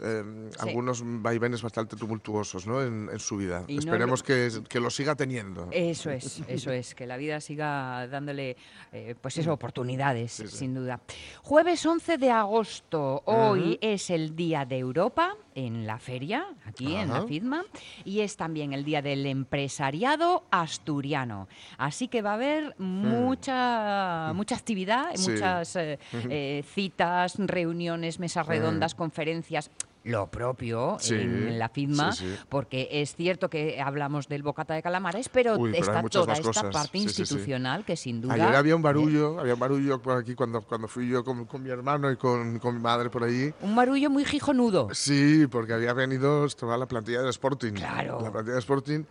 [0.00, 0.58] eh, Sí.
[0.68, 2.82] algunos vaivenes bastante tumultuosos ¿no?
[2.82, 3.64] en, en su vida.
[3.68, 5.68] Y no Esperemos lo- que, que lo siga teniendo.
[5.72, 8.56] Eso es, eso es, que la vida siga dándole,
[8.92, 10.56] eh, pues eso, oportunidades, Sí, sí.
[10.58, 11.00] sin duda.
[11.42, 17.08] Jueves 11 de agosto, hoy es el Día de Europa en la feria, aquí en
[17.08, 17.22] la.
[17.22, 17.64] FIDMA,
[18.04, 21.48] y es también el Día del Empresariado Asturiano.
[21.76, 25.30] Así que va a haber mucha, mucha actividad, Sí.
[25.32, 25.98] muchas eh,
[26.30, 29.70] eh, citas, reuniones, mesas redondas, conferencias.
[30.08, 32.38] Lo propio Sí, en la FIDMA, sí, sí.
[32.48, 36.72] porque es cierto que hablamos del bocata de calamares, pero Uy, está toda esta cosas.
[36.72, 38.34] parte institucional que sin duda.
[38.34, 41.62] Ayer había un barullo, había un barullo por aquí cuando, cuando fui yo con, con
[41.62, 43.52] mi hermano y con, con mi madre por allí.
[43.60, 44.88] Un barullo muy gijonudo.
[44.92, 47.72] Sí, porque había venido toda la plantilla del Sporting.
[47.72, 48.20] Claro.
[48.22, 49.04] La plantilla del Sporting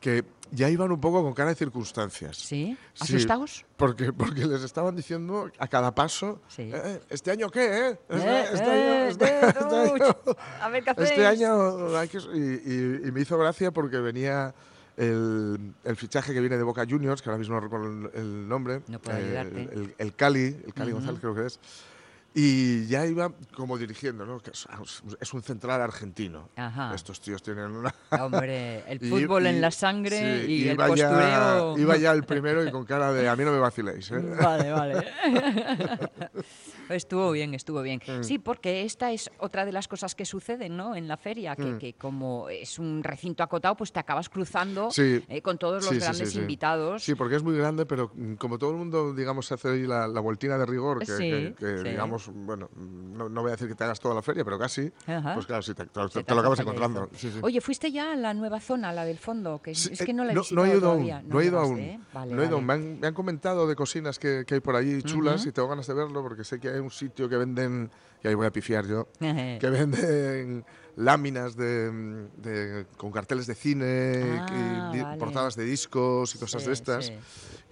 [0.00, 2.36] que ya iban un poco con cara de circunstancias.
[2.36, 2.76] ¿Sí?
[2.94, 3.64] Sí, ¿Asustados?
[3.76, 6.62] Porque, porque les estaban diciendo a cada paso, Sí.
[6.62, 7.98] "Eh, eh, ¿este año qué?
[8.08, 9.66] Este, año, este, eh, este este
[11.96, 12.18] hay que...
[12.18, 14.54] Y, y- y me hizo gracia porque venía
[14.96, 18.82] el, el fichaje que viene de Boca Juniors, que ahora mismo no recuerdo el, nombre.
[18.88, 19.62] No puedo eh, ayudarte.
[19.72, 21.60] El, el Cali, el Cali González creo que es.
[22.32, 24.38] Y ya iba como dirigiendo, ¿no?
[24.38, 26.48] Que es, un central argentino.
[26.54, 26.94] Ajá.
[26.94, 27.92] Estos tíos tienen una...
[28.20, 31.76] Hombre, el fútbol y- en la sangre sí, y el postureo.
[31.76, 34.10] Ya, iba ya el primero y con cara de a mí no me vaciléis.
[34.12, 34.20] ¿eh?
[34.40, 35.06] Vale, vale.
[36.94, 38.00] Estuvo bien, estuvo bien.
[38.06, 38.22] Mm.
[38.22, 40.94] Sí, porque esta es otra de las cosas que suceden ¿no?
[40.96, 41.78] en la feria, que, Mm.
[41.78, 45.24] que como es un recinto acotado, pues te acabas cruzando Sí.
[45.28, 47.02] eh, con todos los Sí, grandes sí, invitados.
[47.02, 50.06] Sí, porque es muy grande, pero mm, como todo el mundo, digamos, hace ahí la,
[50.08, 53.74] la vueltina de rigor, que, que- que, digamos, bueno, no, no voy a decir que
[53.74, 55.34] te hagas toda la feria, pero casi, Ajá.
[55.34, 57.08] pues claro, sí, te, te- Se te lo acabas encontrando.
[57.42, 59.60] Oye, ¿fuiste ya a la nueva zona, la del fondo?
[59.62, 61.22] Que es eh, que no la he no, visitado he ido aún, todavía.
[61.26, 61.78] no he ido aún.
[61.78, 62.00] ¿eh?
[62.12, 62.66] Vale, no he ido aún.
[62.66, 65.68] Me han, me han comentado de cocinas que, que hay por ahí chulas y tengo
[65.68, 67.90] ganas de verlo porque sé que hay un sitio que venden,
[68.22, 70.64] y ahí voy a pifiar yo, que venden
[71.00, 71.90] láminas de,
[72.36, 75.18] de- con carteles de cine, Ah, y vale.
[75.18, 77.06] portadas de discos y cosas Sí, de estas.
[77.06, 77.14] sí.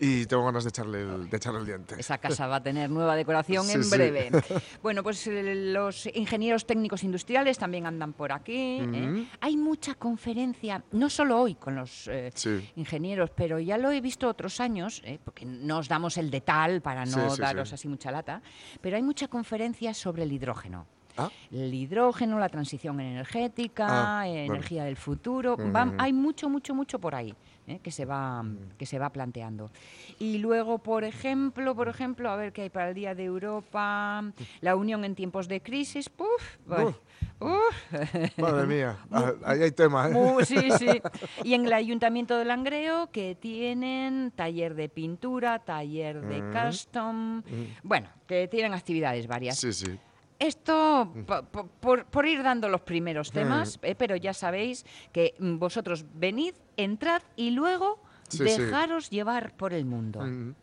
[0.01, 1.97] Y tengo ganas de echarle el, de echarle el diente.
[1.99, 4.31] Esa casa va a tener nueva decoración Sí, en breve.
[4.83, 8.79] Bueno, pues eh, los ingenieros técnicos industriales también andan por aquí.
[8.81, 9.27] ¿eh?
[9.41, 12.33] Hay mucha conferencia, no solo hoy con los eh,
[12.77, 15.19] ingenieros, pero ya lo he visto otros años, ¿eh?
[15.25, 17.75] porque no os damos el detal para no daros sí.
[17.75, 18.41] así mucha lata,
[18.81, 20.87] pero hay mucha conferencia sobre el hidrógeno.
[21.19, 23.87] Ah, El hidrógeno, la transición energética,
[24.21, 24.55] Ah, bueno.
[24.55, 25.55] energía del futuro.
[25.55, 25.73] Ujú.
[25.73, 27.35] van- hay mucho, mucho, mucho por ahí.
[27.71, 27.81] ¿eh?
[27.83, 28.71] que se va Mm.
[28.79, 29.71] que se va planteando.
[30.19, 34.25] Y luego, por ejemplo, por ejemplo, a ver qué hay para el Día de Europa,
[34.63, 36.95] la unión en tiempos de crisis, puf, bueno,
[37.41, 38.39] uf.
[38.39, 40.15] Madre mía, ah, ahí hay tema, ¿eh?
[40.47, 40.87] Sí, sí.
[41.45, 47.43] Y en el Ayuntamiento de Langreo que tienen taller de pintura, taller de custom,
[47.83, 49.59] bueno, que tienen actividades varias.
[49.59, 49.99] Sí, sí.
[50.39, 55.35] Esto po- po- por, por ir dando los primeros temas, eh, pero ya sabéis que
[55.39, 58.45] mm, vosotros venid, entrad y luego Sí, sí.
[58.45, 60.21] dejaros llevar por el mundo.
[60.21, 60.55] Mm.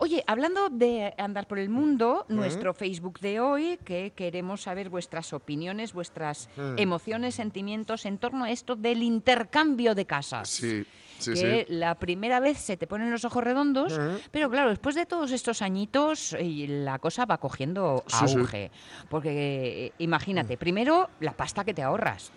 [0.00, 5.32] Oye, hablando de andar por el mundo, nuestro Facebook de hoy, que queremos saber vuestras
[5.32, 6.78] opiniones, vuestras Mm.
[6.78, 10.48] emociones, sentimientos en torno a esto del intercambio de casas.
[10.48, 10.84] Sí,
[11.22, 11.74] sí, que sí.
[11.74, 13.98] la primera vez se te ponen los ojos redondos,
[14.30, 18.70] pero claro, después de todos estos añitos y la cosa va cogiendo auge.
[19.08, 22.32] Porque eh, imagínate, primero la pasta que te ahorras.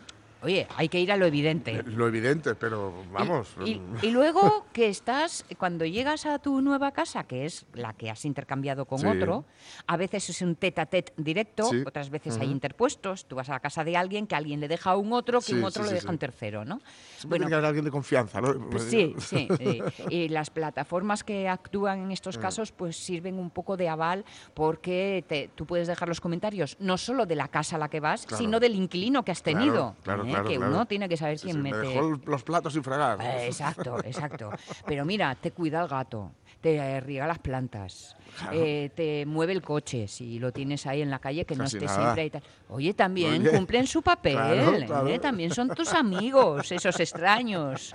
[0.45, 1.81] Oye, hay que ir a lo evidente.
[1.87, 3.55] Lo evidente, pero vamos.
[3.65, 7.93] Y, y- y luego que estás, cuando llegas a tu nueva casa, que es la
[7.93, 9.07] que has intercambiado con Sí.
[9.07, 9.45] otro,
[9.87, 11.81] a veces es un tete a tete directo, Sí.
[11.83, 13.25] otras veces hay interpuestos.
[13.25, 15.47] Tú vas a la casa de alguien, que alguien le deja a un otro, que
[15.47, 16.13] Sí, un sí, otro sí, le deja a sí.
[16.13, 16.79] un tercero, ¿no?
[17.17, 18.69] Siempre tiene que haber alguien de confianza, ¿no?
[18.69, 19.47] Pues sí, sí.
[19.57, 19.81] eh,
[20.11, 25.23] y las plataformas que actúan en estos casos pues sirven un poco de aval porque
[25.27, 28.27] te- tú puedes dejar los comentarios no solo de la casa a la que vas,
[28.27, 28.43] Claro.
[28.43, 29.95] sino del inquilino que has Claro, tenido.
[30.03, 30.31] claro, ¿eh?
[30.35, 30.71] Claro, que claro.
[30.73, 31.87] uno tiene que saber Sí, quién sí, me mete.
[31.87, 33.19] dejó los platos sin fregar.
[33.21, 34.49] Eh, exacto, exacto.
[34.85, 38.15] Pero mira, te cuida el gato, te riega las plantas,
[38.51, 41.65] eh, te mueve el coche si lo tienes ahí en la calle que Casi no
[41.65, 41.97] esté nada.
[42.01, 42.29] siempre ahí.
[42.29, 42.43] tal.
[42.69, 44.37] Oye, también Oye, cumplen su papel,
[45.07, 45.19] ¿eh?
[45.19, 47.93] también son tus amigos, esos extraños.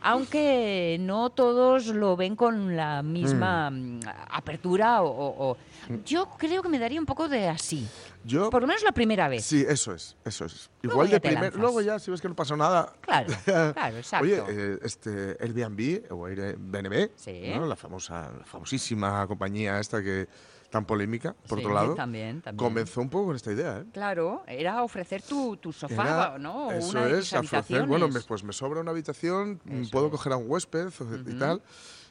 [0.00, 5.56] Aunque no todos lo ven con la misma mm, apertura o, o- o-
[6.04, 7.86] Yo creo que me daría un poco de así.
[8.24, 9.44] Yo, Por lo menos la primera vez.
[9.44, 10.70] sí, eso es, eso es.
[10.82, 12.92] Luego Igual de primer, luego ya si ves que no pasó nada.
[13.00, 14.24] Claro, claro, exacto.
[14.24, 17.52] Oye, eh, este Airbnb o Airbnb, Sí.
[17.54, 17.66] ¿no?
[17.66, 20.28] la famosa, la famosísima compañía esta que
[20.70, 22.56] tan polémica, por Sí, otro lado, también, también.
[22.68, 23.84] comenzó un poco con esta idea, ¿eh?
[23.92, 26.70] Claro, era ofrecer tu, tu sofá, Era- ¿no?
[26.70, 29.90] Eso una de tus es, ofrecer, bueno, me- pues me sobra una habitación, mm, Eso
[29.90, 30.88] puedo coger a un huésped
[31.26, 31.62] y tal.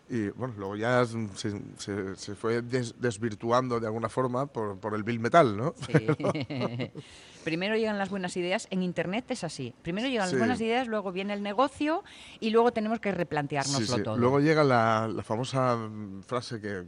[0.09, 1.27] Y bueno, luego ya se,
[1.77, 5.75] se- se fue des- desvirtuando de alguna forma por, por el Bill Metal, ¿no?
[5.85, 6.07] Sí.
[7.43, 8.67] Primero llegan las buenas ideas.
[8.71, 9.73] En Internet es así.
[9.81, 10.33] Primero llegan Sí.
[10.35, 12.03] las buenas ideas, luego viene el negocio
[12.39, 13.11] y luego tenemos que
[13.85, 14.03] Sí, sí.
[14.03, 14.17] todo.
[14.17, 15.77] Luego llega la, la famosa
[16.25, 16.83] frase que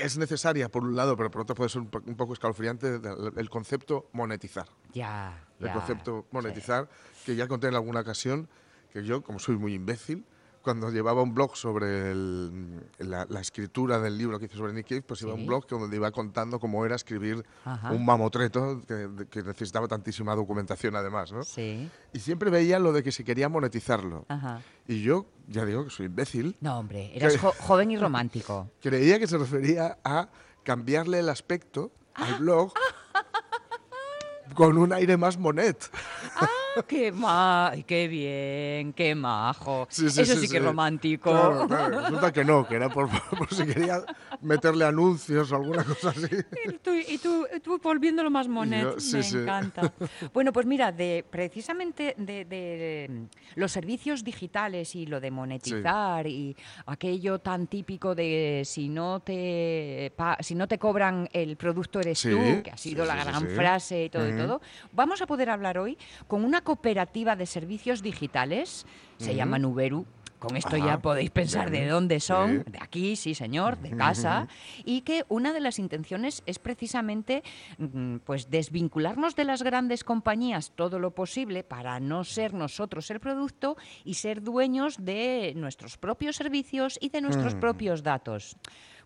[0.00, 3.00] es necesaria por un lado, pero por otro puede ser un, po- un poco escalofriante,
[3.36, 4.66] el concepto monetizar.
[4.92, 6.28] Ya, El ya, concepto sí.
[6.32, 6.88] monetizar,
[7.24, 8.48] que ya conté en alguna ocasión,
[8.92, 10.24] que yo, como soy muy imbécil,
[10.62, 14.88] cuando llevaba un blog sobre el- la, la escritura del libro que hice sobre Nick
[14.88, 15.40] Cave, pues iba Sí.
[15.40, 17.92] un blog donde iba contando cómo era escribir Ajá.
[17.92, 21.42] un mamotreto que, que necesitaba tantísima documentación además, ¿no?
[21.44, 24.26] Sí, Y siempre veía lo de que se quería monetizarlo.
[24.28, 24.60] ajá.
[24.86, 28.70] Y yo, ya digo que soy imbécil, No, hombre, eras jo- joven y romántico.
[28.80, 30.28] creía que se refería a
[30.62, 32.24] cambiarle el aspecto Ah.
[32.26, 32.72] al blog
[34.54, 35.88] con un aire más monet.
[36.36, 36.48] ¡Ah,
[36.88, 39.86] qué ma qué bien, qué majo!
[39.90, 41.30] Sí, sí, Eso sí, sí, que es romántico.
[41.30, 42.00] Claro, claro.
[42.00, 44.02] Resulta que no, que era por, por si quería
[44.40, 46.26] meterle anuncios o alguna cosa así.
[46.68, 49.92] Y tú, y tú, tú volviéndolo más monet, yo- me encanta.
[50.32, 56.56] Bueno, pues mira, de precisamente de, de, los servicios digitales y lo de monetizar y
[56.86, 62.22] aquello tan típico de si no te pa- si no te cobran el producto eres
[62.22, 64.60] tú, que ha sido la gran frase y todo y todo.
[64.92, 68.86] Vamos a poder hablar hoy con una cooperativa de servicios digitales,
[69.18, 69.36] se Ujú.
[69.36, 70.06] llama Nuberu.
[70.38, 72.70] Con esto Ajá, ya podéis pensar de dónde son, sí.
[72.72, 74.48] de aquí, sí señor, de casa,
[74.86, 77.42] y que una de las intenciones es precisamente
[77.76, 83.20] mm, pues desvincularnos de las grandes compañías todo lo posible para no ser nosotros el
[83.20, 87.60] producto y ser dueños de nuestros propios servicios y de nuestros Mm.
[87.60, 88.56] propios datos.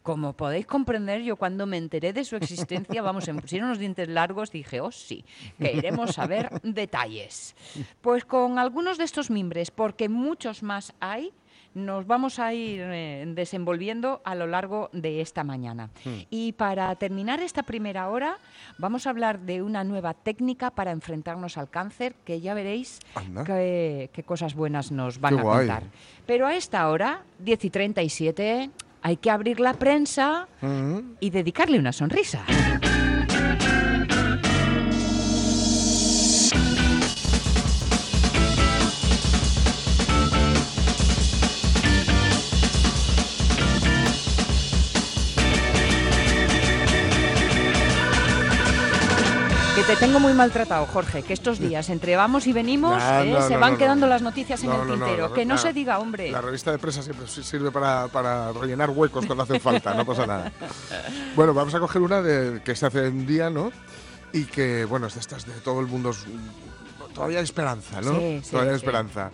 [0.05, 3.79] Como podéis comprender, yo cuando me enteré de su existencia, vamos, se me pusieron los
[3.79, 5.25] dientes largos, dije, oh sí,
[5.59, 7.57] queremos saber detalles.
[8.03, 11.33] Pues con algunos de estos mimbres, porque muchos más hay,
[11.73, 15.89] nos vamos a ir eh, desenvolviendo a lo largo de esta mañana.
[16.29, 18.37] Y para terminar esta primera hora,
[18.77, 23.01] vamos a hablar de una nueva técnica para enfrentarnos al cáncer, que ya veréis
[23.47, 25.59] qué, cosas buenas nos van Qué a guay.
[25.67, 25.83] contar.
[26.27, 28.71] Pero a esta hora, 10 y 37,
[29.05, 30.49] hay que abrir la prensa
[31.21, 32.43] y dedicarle una sonrisa.
[49.87, 53.43] Te tengo muy maltratado, Jorge, que estos días entre vamos y venimos No, eh, no,
[53.47, 55.33] se no, van no, quedando las noticias en el tintero.
[55.33, 56.31] que no se diga, hombre.
[56.31, 60.27] La revista de prensa siempre sirve para, para rellenar huecos cuando hacen falta, no pasa
[60.27, 60.53] nada.
[61.37, 63.73] Bueno, vamos a coger una de, que se hace un día, ¿no?
[64.33, 66.11] Y que, bueno, es de estas de todo el mundo.
[66.11, 66.25] es-
[67.15, 68.19] Todavía hay esperanza, ¿no?
[68.19, 68.85] Sí, sí, todavía hay sí.
[68.87, 69.31] esperanza.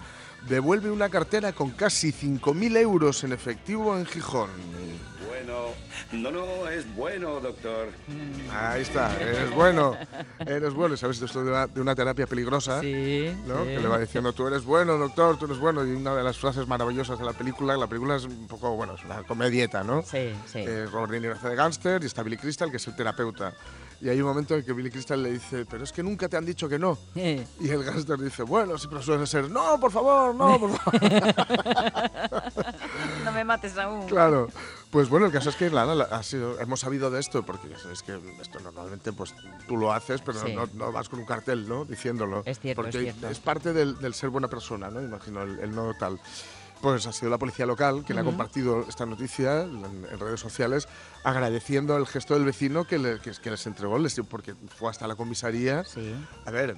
[0.49, 4.51] Devuelve una cartera con casi 5.000 euros en efectivo en Gijón.
[5.29, 5.69] Bueno,
[6.13, 7.89] no, no, es bueno, doctor.
[8.53, 9.97] Ahí está, eres bueno,
[10.45, 10.97] eres bueno.
[10.97, 12.81] ¿Sabes esto de una, de una terapia peligrosa?
[12.81, 13.63] Sí, ¿no?
[13.65, 13.69] sí.
[13.69, 15.85] Que le va diciendo, tú eres bueno, doctor, tú eres bueno.
[15.87, 18.95] Y una de las frases maravillosas de la película, la película es un poco, bueno,
[18.95, 20.03] es una comedieta, ¿no?
[20.03, 20.59] Sí, sí.
[20.59, 23.55] Eh, Robert De Niro hace de gángster y está Billy Crystal, que es el terapeuta.
[24.03, 26.37] Y hay un momento en que Billy Crystal le dice, pero es que nunca te
[26.37, 26.97] han dicho que no.
[27.15, 30.71] Eh, Y el gángster dice, bueno, sí, pero suele ser, no, por favor, no, por
[30.71, 31.01] favor.
[33.25, 34.07] no me mates aún.
[34.07, 34.49] claro.
[34.91, 38.03] Pues bueno, el caso es que Lana ha sido, hemos sabido de esto, porque es
[38.03, 39.33] que esto normalmente pues
[39.69, 40.53] tú lo haces, pero Sí.
[40.53, 41.85] no, no vas con un cartel, ¿no?
[41.85, 42.43] Diciéndolo.
[42.45, 43.41] Es cierto, porque es cierto.
[43.45, 45.01] parte del, del ser buena persona, ¿no?
[45.01, 46.19] Imagino, el, el no tal.
[46.83, 50.89] Pues ha sido la policía local quien ha compartido esta noticia en, en redes sociales,
[51.25, 55.07] agradeciendo el gesto del vecino que, le- que, que les entregó, les- porque fue hasta
[55.07, 55.85] la comisaría.
[55.85, 56.15] Sí.
[56.47, 56.77] A ver,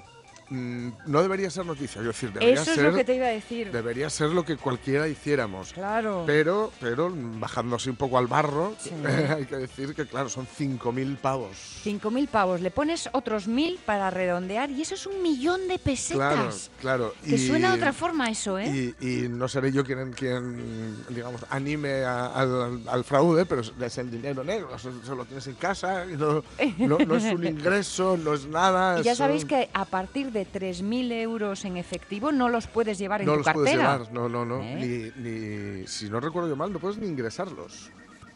[0.53, 3.31] no debería ser noticia, quiero decir, debería Eso es ser, lo que te iba a
[3.31, 3.71] decir.
[3.73, 5.73] debería ser lo que cualquiera hiciéramos.
[5.73, 6.25] Claro.
[6.27, 8.91] Pero, pero bajándose un poco al barro, Sí.
[9.37, 11.57] hay que decir que, claro, son 5.000 pavos.
[11.85, 15.83] 5.000 pavos, le pones otros 1.000 para redondear y eso es un millón de Claro,
[15.85, 16.71] pesetas.
[16.81, 17.15] claro.
[17.25, 18.95] Que y- suena de otra forma eso, ¿eh?
[19.01, 23.99] Y, y no seré yo quien, quien digamos, anime a- al, al fraude, pero es
[23.99, 26.43] el dinero negro, se lo tienes en casa, no,
[26.79, 29.01] no, no es un ingreso, no es nada.
[29.01, 32.99] Y ya es sabéis que a partir de 3.000 euros en efectivo no los puedes
[32.99, 33.65] llevar en no tu los cartera.
[33.65, 34.63] puedes llevar, no, no, no.
[34.63, 35.13] ¿Eh?
[35.17, 37.91] Ni, ni, si no recuerdo yo mal, no puedes ni ingresarlos.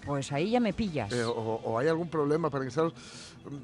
[0.07, 1.13] Pues ahí ya me pillas.
[1.13, 1.33] Eh, o,
[1.65, 2.95] o hay algún problema para ingresarlos,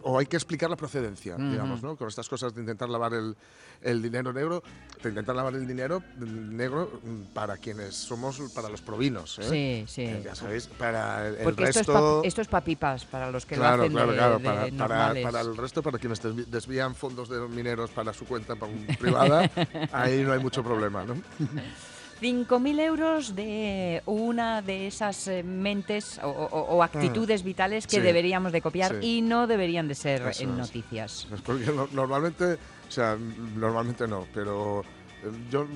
[0.02, 1.96] o hay que explicar la procedencia, digamos, ¿no?
[1.96, 3.36] Con estas cosas de intentar lavar el,
[3.80, 4.62] el dinero negro,
[5.02, 7.00] de intentar lavar el dinero negro
[7.32, 9.42] para quienes somos, para los provinos, ¿eh?
[9.48, 10.02] Sí, sí.
[10.02, 12.22] Eh, Ya sabéis, para el, Porque esto es, resto...
[12.24, 15.14] esto es pa' pipas, para los que claro, lo hacen claro, de, claro, de para,
[15.22, 19.48] para, el resto, para quienes desvían fondos de mineros para su cuenta para un- privada,
[19.92, 21.14] ahí no hay mucho problema, ¿no?
[22.22, 28.00] 5.000 euros de una de esas eh, mentes o, o- o actitudes vitales que Sí,
[28.02, 29.18] deberíamos de copiar sí.
[29.18, 31.26] y no deberían de ser Eso en noticias.
[31.44, 33.16] Porque no- normalmente, o sea,
[33.56, 34.82] normalmente no, pero
[35.24, 35.66] eh, yo,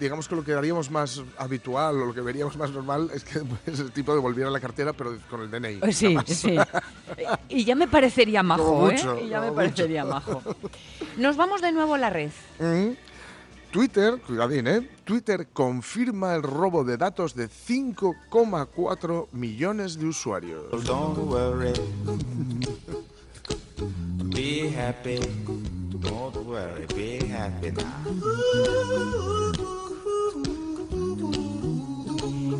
[0.00, 3.40] digamos que lo que haríamos más habitual o lo que veríamos más normal es que
[3.64, 5.76] pues, el tipo devolviera la cartera, pero con el DNI.
[5.76, 6.56] Pues Sí, sí.
[7.50, 8.92] Y ya me parecería majo, ¿eh?
[8.94, 10.42] mucho, Y ya me como parecería majo.
[11.18, 12.30] Nos vamos de nuevo a la red.
[12.58, 12.92] Mm.
[13.72, 14.86] Twitter, cuidadín, ¿eh?
[15.04, 20.84] Twitter confirma el robo de datos de 5,4 millones de usuarios.
[20.84, 21.72] Don't worry.
[24.34, 25.18] Be happy.
[26.00, 26.86] Don't worry.
[26.94, 27.72] Be happy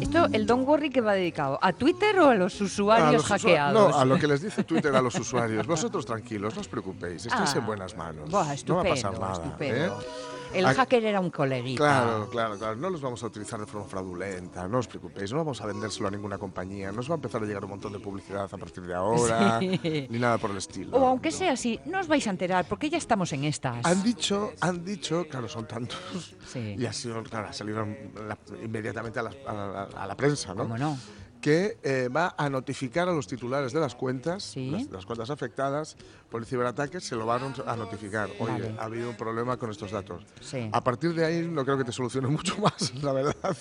[0.01, 3.25] Esto, el Don Worry que va dedicado, ¿a Twitter o a los usuarios A los
[3.25, 3.91] hackeados?
[3.93, 5.67] No, a lo que les dice Twitter a los usuarios.
[5.67, 7.59] Vosotros tranquilos, no os preocupéis, estáis Ah.
[7.59, 8.31] en buenas manos.
[8.31, 9.33] Buah, no va a estupendo, pasar nada.
[9.35, 10.01] estupendo.
[10.01, 10.07] ¿eh?
[10.55, 11.79] El hacker era un coleguita.
[11.79, 12.77] Claro, claro, claro.
[12.77, 16.09] No los vamos a utilizar de forma fraudulenta, no os preocupéis, no vamos a vendérselo
[16.09, 18.59] a ninguna compañía, no os va a empezar a llegar un montón de publicidad a
[18.59, 20.07] partir de ahora, Sí.
[20.11, 20.97] ni nada por el estilo.
[20.97, 23.85] O aunque sea así, no os vais a enterar porque ya estamos en estas.
[23.87, 26.77] Han dicho, han dicho, claro, son tantos, Sí.
[26.79, 27.85] y ha sido, claro, ha salido
[28.27, 30.63] la- inmediatamente a la, a la- a la prensa, ¿no?
[30.65, 30.99] ¿Cómo no?
[31.43, 34.71] que eh, va a notificar a los titulares de las cuentas, Sí.
[34.71, 35.97] las, las cuentas afectadas
[36.33, 38.31] por el ciberataque, se lo van a notificar.
[38.39, 38.75] Oye, Vale.
[38.79, 40.25] ha habido un problema con estos datos.
[40.41, 40.69] Sí.
[40.73, 43.57] A partir de ahí no creo que te solucione mucho más, la verdad.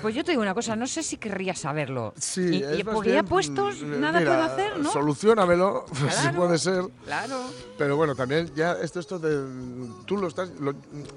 [0.00, 2.14] Pues yo te digo una cosa, no sé si querría saberlo.
[2.16, 4.90] Sí, y, y porque ya puestos, mm, nada mira, puedo hacer, ¿no?
[4.90, 6.36] Solucionamelo, si Claro.
[6.38, 6.84] puede ser.
[7.04, 7.40] Claro.
[7.76, 9.84] Pero bueno, también ya esto, esto de.
[10.06, 10.48] Tú lo estás.
[10.58, 10.74] lo-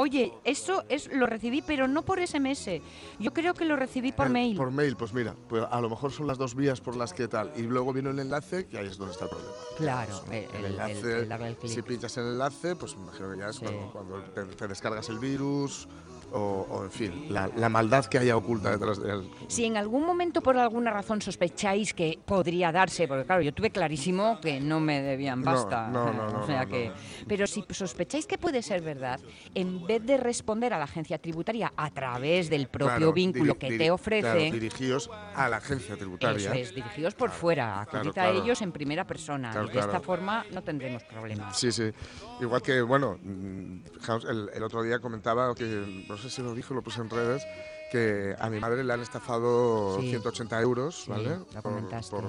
[0.00, 2.80] Oye, eso es lo recibí, pero no por SMS.
[3.18, 4.56] Yo creo que lo recibí por El- mail.
[4.56, 7.26] Por mail, pues mira, pues a lo mejor son las dos vías por las que
[7.26, 7.50] tal.
[7.56, 9.52] Y luego viene un enlace, que ahí es donde está el problema.
[9.76, 13.32] Claro, el- el el- enlace, el- el el si pinchas el enlace, pues me imagino
[13.32, 13.64] que ya es Sí.
[13.64, 15.88] cuando, cuando te, te descargas el virus
[16.32, 19.30] o, o, en fin, la, la maldad que haya oculta detrás de él.
[19.48, 23.70] Si en algún momento por alguna razón sospecháis que podría darse, porque claro, yo tuve
[23.70, 25.88] clarísimo que no me debían basta.
[25.88, 26.94] no, no, no, o sea no, que, no.
[27.26, 29.20] pero si sospecháis que puede ser verdad,
[29.54, 33.76] en vez de responder a la agencia tributaria a través del propio Claro, vínculo que
[33.78, 36.36] te ofrece, claro, dirigíos a la agencia tributaria.
[36.50, 38.42] eso es, dirigidos por fuera, acudid claro, a claro.
[38.42, 40.04] ellos en primera persona Claro, y de esta claro.
[40.04, 41.58] forma no tendremos problemas.
[41.58, 41.90] Sí, sí.
[42.40, 43.80] Igual que, bueno, mm,
[44.28, 47.42] el, el otro día comentaba que, no sé si lo dijo, lo puse en redes,
[47.90, 50.10] que a mi madre le han estafado Sí.
[50.10, 51.38] 180 euros, Sí, ¿vale?
[52.10, 52.22] por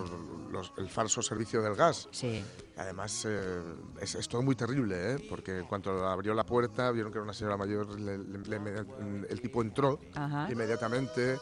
[0.52, 2.08] los- el falso servicio del gas.
[2.12, 2.44] Sí.
[2.78, 3.62] Además, eh,
[4.02, 5.26] es, es todo muy terrible, ¿eh?
[5.30, 9.28] Porque en cuanto abrió la puerta, vieron que era una señora mayor, le- le- le-
[9.30, 10.48] el tipo entró Ajá.
[10.52, 11.38] inmediatamente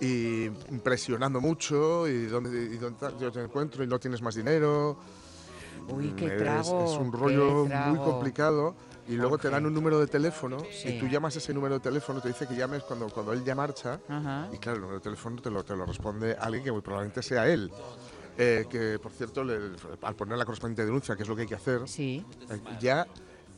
[0.00, 0.50] y
[0.84, 4.98] presionando mucho y dónde, y dónde yo te encuentro y no tienes más dinero.
[5.88, 8.74] Uy, qué trago, Es, un rollo muy complicado.
[9.08, 10.88] Y luego te dan un número de teléfono Sí.
[10.88, 13.44] y tú llamas a ese número de teléfono, te dice que llames cuando, cuando él
[13.44, 14.00] ya marcha.
[14.08, 14.48] Ajá.
[14.52, 17.22] Y claro, el número de teléfono te lo, te lo responde alguien que muy probablemente
[17.22, 17.70] sea él.
[18.36, 21.48] Eh, que, por cierto, le- al poner la correspondiente denuncia, que es lo que hay
[21.48, 23.06] que hacer, Sí, eh, ya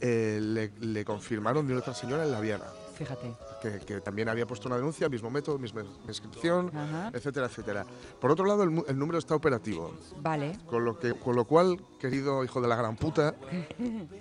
[0.00, 2.66] eh, le, le confirmaron de otra señora en La Viana,
[2.98, 3.32] fíjate.
[3.62, 7.10] que, que también había puesto una denuncia, mismo método, misma inscripción, Ajá.
[7.14, 7.86] etcétera, etcétera.
[8.20, 9.94] Por otro lado, el, el número está operativo.
[10.20, 10.58] Vale.
[10.66, 13.34] Con lo, que, con lo cual, querido hijo de la gran puta,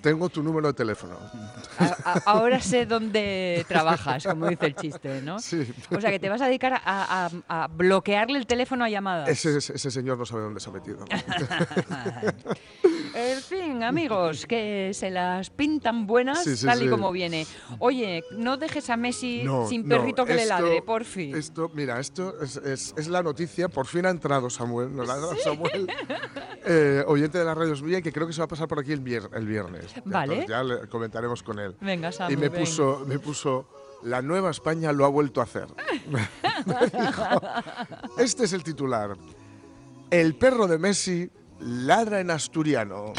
[0.01, 1.17] tengo tu número de teléfono.
[1.79, 5.39] A- a- ahora sé dónde trabajas, como dice el chiste, ¿no?
[5.39, 5.71] Sí.
[5.95, 9.27] O sea, que te vas a dedicar a, a- bloquearle el teléfono a llamadas.
[9.29, 11.05] Ese, ese señor no sabe dónde se ha metido.
[13.19, 16.89] En fin, amigos, que se las pintan buenas Sí, sí, tal y sí.
[16.89, 17.47] como viene.
[17.79, 21.35] Oye, no dejes a Messi No, sin no, perrito que le ladre, por fin.
[21.35, 23.69] Esto, mira, esto es, es- es la noticia.
[23.69, 24.95] Por fin ha entrado Samuel.
[24.95, 25.87] Nos la ha dado Samuel,
[26.65, 28.91] eh, oyente de la radio Vía, que creo que se va a pasar por aquí
[28.91, 29.85] el, vier- el viernes.
[30.05, 30.33] Vale.
[30.41, 31.75] Entonces ya le comentaremos con él.
[31.81, 32.61] Venga, Samu, y me ven.
[32.61, 33.67] puso, me puso,
[34.03, 35.65] la nueva España lo ha vuelto a hacer.
[36.67, 37.23] Dijo,
[38.19, 39.17] este es el titular.
[40.11, 41.29] El perro de Messi
[41.59, 43.13] ladra en asturiano.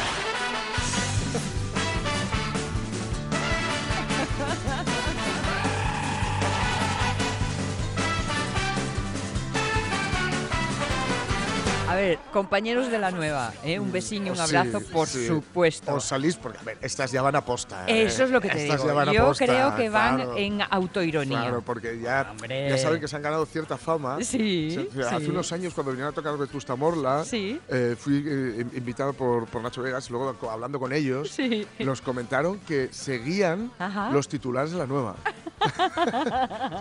[11.89, 13.79] A ver, compañeros de la nueva, ¿eh?
[13.79, 13.91] un
[14.27, 15.27] y un Sí, abrazo, por sí.
[15.27, 15.95] supuesto.
[15.95, 17.85] Os salís porque, a ver, estas ya van a posta.
[17.89, 18.03] ¿eh?
[18.03, 19.05] Eso es lo que te Estas digo.
[19.13, 20.37] Yo posta, creo que van claro.
[20.37, 21.41] en autoironía.
[21.41, 22.35] Claro, porque ya,
[22.79, 24.19] saben que se han ganado cierta fama.
[24.23, 25.31] Sí, Hace sí.
[25.31, 29.63] unos años, cuando vinieron a tocar Vetusta Morla, eh, fui eh, in- invitado por, por
[29.63, 31.35] Nacho Vegas y luego hablando con ellos,
[31.79, 34.11] nos comentaron que seguían Ajá.
[34.11, 35.17] los titulares de la nueva.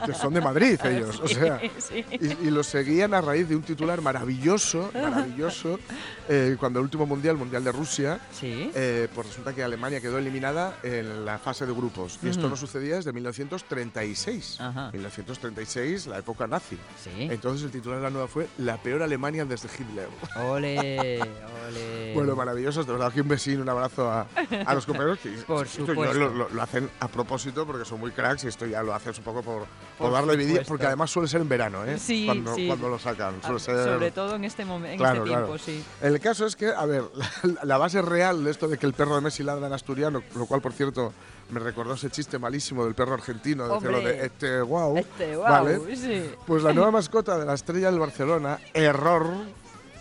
[0.05, 1.59] que son de Madrid ellos, o sea.
[1.77, 2.05] sí.
[2.11, 5.79] Y, y los seguían a raíz de un titular maravilloso, maravilloso,
[6.29, 8.71] eh, cuando el último mundial, mundial de Rusia, Sí.
[8.75, 12.19] eh, pues resulta que Alemania quedó eliminada en la fase de grupos.
[12.23, 12.49] Y esto Ujú.
[12.51, 14.59] no sucedía desde 1936.
[14.61, 14.89] Ajá.
[14.91, 16.77] 1936, la época nazi.
[17.03, 17.11] Sí.
[17.31, 20.07] Entonces el titular de la nueva fue La peor Alemania desde Hitler.
[20.35, 21.19] Ole,
[21.67, 22.13] ole.
[22.13, 24.27] Bueno, maravillosos, de verdad, aquí un besín, un abrazo a,
[24.65, 26.13] a los compañeros que Por esto supuesto.
[26.17, 29.17] lo, lo- lo hacen a propósito porque son muy cracks y esto ya lo haces
[29.17, 31.97] un poco por, por, Por darle vidilla, porque además suele ser en verano, ¿eh?
[31.97, 32.67] Sí, cuando, sí.
[32.67, 33.35] cuando lo sacan.
[33.41, 35.59] Ah, Suele ser, Sobre todo en este momento, en Claro, este tiempo, claro.
[35.63, 35.83] sí.
[36.01, 37.03] El caso es que, a ver,
[37.43, 40.21] la, la base real de esto de que el perro de Messi ladra en asturiano,
[40.35, 41.13] lo cual, por cierto,
[41.49, 44.97] me recordó ese chiste malísimo del perro argentino, de de este wow.
[44.97, 45.95] Este, wow, ¿vale?
[45.95, 46.29] sí.
[46.45, 49.27] Pues la nueva mascota de la estrella del Barcelona, error,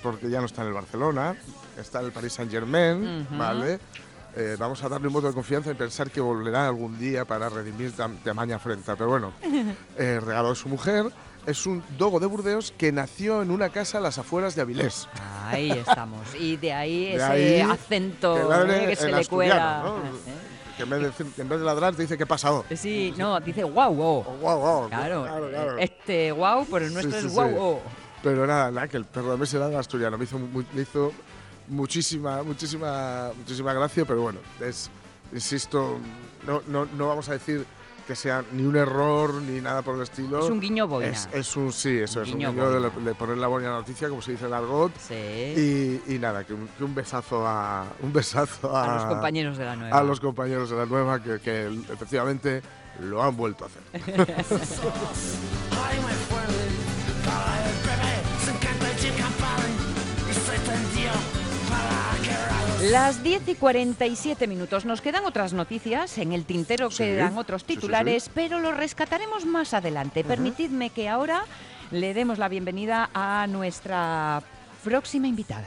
[0.02, 1.36] porque ya no está en el Barcelona,
[1.78, 3.36] está en el Paris Saint Germain, Ujú.
[3.38, 3.78] ¿vale?
[4.38, 7.48] Eh, vamos a darle un voto de confianza y pensar que volverá algún día para
[7.48, 8.94] redimir tam- tamaña afrenta.
[8.94, 9.32] Pero bueno,
[9.98, 11.06] eh, regalo de su mujer.
[11.46, 15.08] Es un dogo de Burdeos que nació en una casa a las afueras de Avilés.
[15.46, 16.20] Ahí estamos.
[16.38, 18.34] Y de ahí De ese ahí acento
[18.66, 18.96] que ¿eh?
[18.96, 19.82] se le cuela.
[19.84, 19.96] ¿no?
[19.98, 20.00] ¿eh?
[20.76, 22.64] Que en vez de, decir- que en vez de ladrar te dice qué pasado.
[22.74, 24.24] Sí, no, dice guau, guau.
[24.26, 24.88] Oh, guau, guau.
[24.88, 25.78] Claro, claro, claro.
[25.78, 27.54] este guau, pero el nuestro Sí, sí, es guau, sí.
[27.58, 27.80] oh.
[28.24, 30.18] Pero nada, nada, que el perro de Messi era asturiano.
[30.18, 31.12] Me hizo, me hizo
[31.68, 34.90] muchísima, muchísima, muchísima gracia, pero bueno, es,
[35.32, 35.98] insisto,
[36.46, 37.64] no, no, no vamos a decir
[38.06, 40.38] que sea ni un error ni nada por el estilo.
[40.44, 41.08] Es un guiño boina.
[41.10, 43.10] Es, es un sí, eso es un Guiño guiño de, boina.
[43.10, 44.92] de poner la buena noticia, como se dice en argot.
[44.96, 45.14] Sí.
[45.14, 49.58] Y, y nada, que un, que un besazo a un besazo a, A los compañeros
[49.58, 49.98] de la nueva.
[49.98, 52.62] a los compañeros de la nueva que, que efectivamente
[53.00, 53.82] lo han vuelto a hacer.
[62.90, 64.84] Las 10 y 47 minutos.
[64.84, 66.18] Nos quedan otras noticias.
[66.18, 67.80] En el tintero Sí, quedan otros sí, sí, sí.
[67.80, 70.24] titulares, pero lo rescataremos más adelante.
[70.24, 71.44] Permitidme que ahora
[71.90, 74.42] le demos la bienvenida a nuestra
[74.84, 75.66] próxima invitada.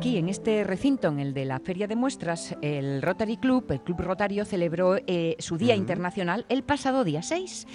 [0.00, 3.82] Aquí, en este recinto, en el de la Feria de Muestras, el Rotary Club, el
[3.82, 7.66] Club Rotario, celebró eh, su Día Internacional el pasado día 6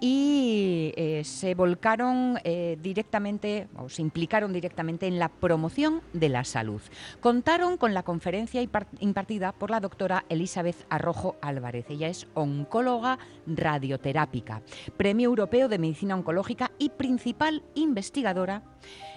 [0.00, 6.42] y eh, se volcaron eh, directamente, o se implicaron directamente en la promoción de la
[6.42, 6.80] salud.
[7.20, 11.86] Contaron con la conferencia impar- impartida por la doctora Elizabeth Arrojo Álvarez.
[11.90, 14.62] Ella es oncóloga radioterápica,
[14.96, 18.64] Premio Europeo de Medicina Oncológica y principal investigadora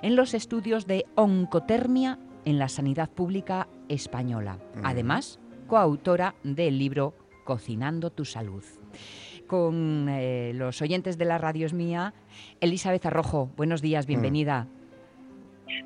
[0.04, 4.58] en los estudios de oncotermia en la sanidad pública española.
[4.84, 7.14] Además, coautora del libro
[7.44, 8.64] Cocinando tu salud.
[9.48, 12.14] Con eh, los oyentes de la radio es mía,
[12.62, 14.68] Elizabeth Arrojo, buenos días, bienvenida.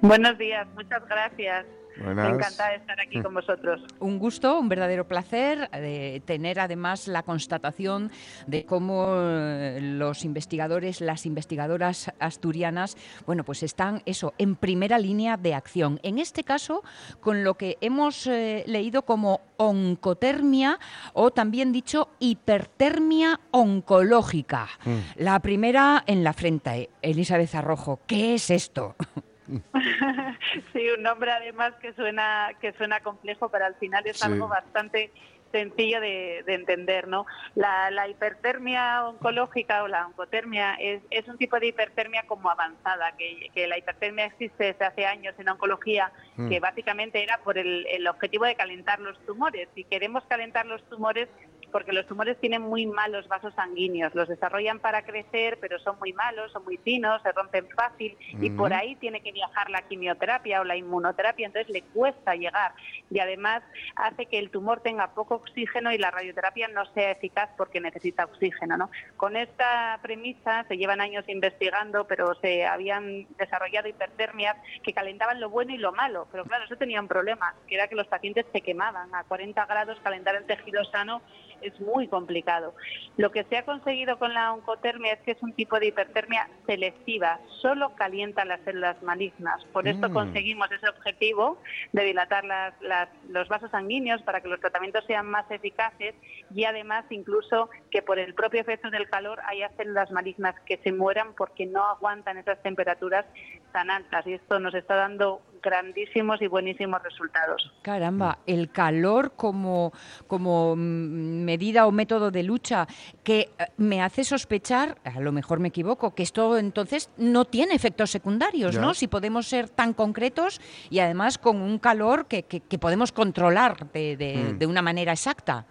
[0.01, 1.66] Buenos días, muchas gracias.
[1.97, 2.33] Buenas.
[2.33, 3.81] Encantada de estar aquí con vosotros.
[3.99, 8.11] Un gusto, un verdadero placer de tener además la constatación
[8.47, 15.37] de cómo eh, los investigadores, las investigadoras asturianas, bueno, pues están eso, en primera línea
[15.37, 15.99] de acción.
[16.03, 16.83] En este caso,
[17.21, 20.79] con lo que hemos eh, leído como oncotermia
[21.13, 24.67] o también dicho hipertermia oncológica.
[25.15, 27.99] La primera en la frente, Elizabeth Arrojo.
[28.05, 28.95] ¿Qué es esto?
[30.73, 34.25] Sí, un nombre además que suena que suena complejo, pero al final es Sí.
[34.25, 35.11] algo bastante
[35.51, 37.25] sencillo de, de entender, ¿no?
[37.55, 43.13] La, la hipertermia oncológica o la oncotermia es, es un tipo de hipertermia como avanzada,
[43.17, 46.49] que, que la hipertermia existe desde hace años en oncología, Mm.
[46.49, 49.69] que básicamente era por el, el objetivo de calentar los tumores.
[49.73, 51.29] Si queremos calentar los tumores,
[51.72, 56.13] porque los tumores tienen muy malos vasos sanguíneos, los desarrollan para crecer, pero son muy
[56.13, 60.61] malos, son muy finos, se rompen fácil y por ahí tiene que viajar la quimioterapia
[60.61, 62.74] o la inmunoterapia, entonces le cuesta llegar.
[63.09, 63.63] Y además
[63.95, 68.26] hace que el tumor tenga poco oxígeno y la radioterapia no sea eficaz porque necesita
[68.26, 68.78] oxígeno.
[68.78, 68.89] ¿no?
[69.18, 75.49] Con esta premisa se llevan años investigando, pero se habían desarrollado hipertermias que calentaban lo
[75.49, 78.45] bueno y lo malo, pero claro, eso tenía un problema, que era que los pacientes
[78.51, 79.13] se quemaban.
[79.13, 81.22] A 40 grados, calentar el tejido sano
[81.62, 82.74] es muy complicado.
[83.18, 86.47] Lo que se ha conseguido con la oncotermia es que es un tipo de hipertermia
[86.66, 89.64] selectiva, solo calienta las células malignas.
[89.74, 90.14] Por esto Mm.
[90.14, 91.62] conseguimos ese objetivo
[91.93, 96.16] de dilatar las- las- los vasos sanguíneos para que los tratamientos sean más eficaces
[96.53, 100.91] y además incluso que por el propio efecto del calor haya células malignas que se
[100.91, 103.26] mueran porque no aguantan esas temperaturas
[103.72, 107.74] tan altas y esto nos está dando grandísimos y buenísimos resultados.
[107.82, 109.91] Caramba, el calor como,
[110.28, 112.88] como mm, medida o método de lucha
[113.24, 117.74] que eh, me hace sospechar, a lo mejor me equivoco, que esto entonces no tiene
[117.76, 118.82] efectos secundarios, Ya.
[118.82, 118.93] ¿no?
[118.93, 123.91] Si podemos ser tan concretos y además con un calor que, que- que podemos controlar
[123.91, 124.57] de, de- Mm.
[124.59, 125.66] de una manera exacta.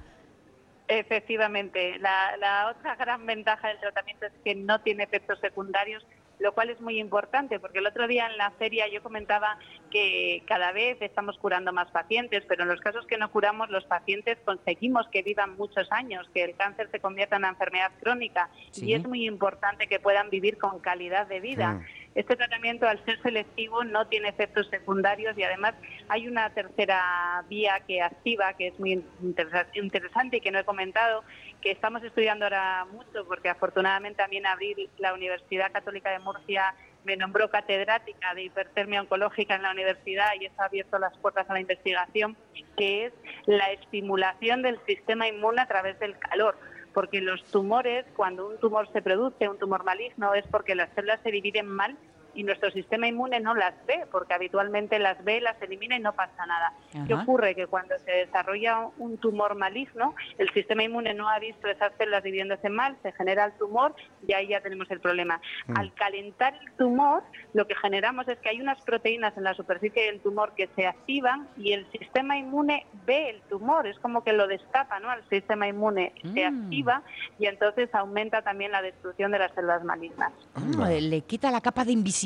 [0.89, 6.05] Efectivamente, la, la otra gran ventaja del tratamiento es que no tiene efectos secundarios,
[6.39, 9.59] lo cual es muy importante, porque el otro día en la feria yo comentaba
[9.91, 13.85] que cada vez estamos curando más pacientes, pero en los casos que no curamos, los
[13.85, 18.51] pacientes conseguimos que vivan muchos años, que el cáncer se convierta en una enfermedad crónica,
[18.71, 18.87] Sí.
[18.87, 21.75] y es muy importante que puedan vivir con calidad de vida.
[21.75, 21.85] Mm.
[22.15, 25.75] Este tratamiento, al ser selectivo, no tiene efectos secundarios y además
[26.09, 30.65] hay una tercera vía que activa, que es muy interesa- interesante y que no he
[30.65, 31.25] comentado,
[31.61, 37.17] que estamos estudiando ahora mucho porque afortunadamente también Abril, la Universidad Católica de Murcia, me
[37.17, 41.53] nombró catedrática de hipertermia oncológica en la universidad y eso ha abierto las puertas a
[41.53, 42.37] la investigación,
[42.77, 43.13] que es
[43.47, 46.57] la estimulación del sistema inmune a través del calor
[46.95, 51.21] porque los tumores, cuando un tumor se produce, un tumor maligno, es porque las células
[51.23, 51.99] se dividen mal
[52.35, 56.13] y nuestro sistema inmune no las ve, porque habitualmente las ve, las elimina y no
[56.15, 56.73] pasa nada.
[57.07, 57.55] ¿Qué ocurre?
[57.55, 62.23] Que cuando se desarrolla un tumor maligno, el sistema inmune no ha visto esas células
[62.23, 63.95] dividiéndose mal, se genera el tumor
[64.27, 65.41] y ahí ya tenemos el problema.
[65.77, 67.23] Al calentar el tumor,
[67.53, 70.87] lo que generamos es que hay unas proteínas en la superficie del tumor que se
[70.87, 75.13] activan y el sistema inmune ve el tumor, es como que lo destapa, ¿no?
[75.13, 76.65] El sistema inmune se Mm.
[76.65, 77.03] activa
[77.39, 80.33] y entonces aumenta también la destrucción de las células malignas.
[80.55, 82.24] Ah, le quita la capa de invisibilidad.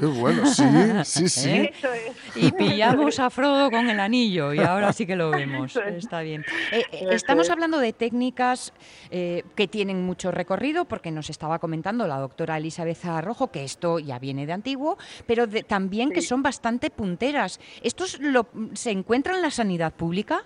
[0.00, 0.64] Qué bueno, sí,
[1.04, 1.48] sí, sí.
[1.50, 1.72] ¿Eh?
[1.76, 2.12] Eso es.
[2.36, 5.74] Y pillamos a Frodo con el anillo y ahora sí que lo vemos.
[5.76, 6.04] Es.
[6.04, 6.44] Está bien.
[6.72, 7.50] Eh, eh, estamos es.
[7.50, 8.72] hablando de técnicas
[9.10, 13.98] eh, que tienen mucho recorrido porque nos estaba comentando la doctora Elizabeth Arrojo que esto
[13.98, 17.60] ya viene de antiguo, pero de- también que son bastante punteras.
[17.82, 20.44] ¿Estos lo- se encuentran en la sanidad pública?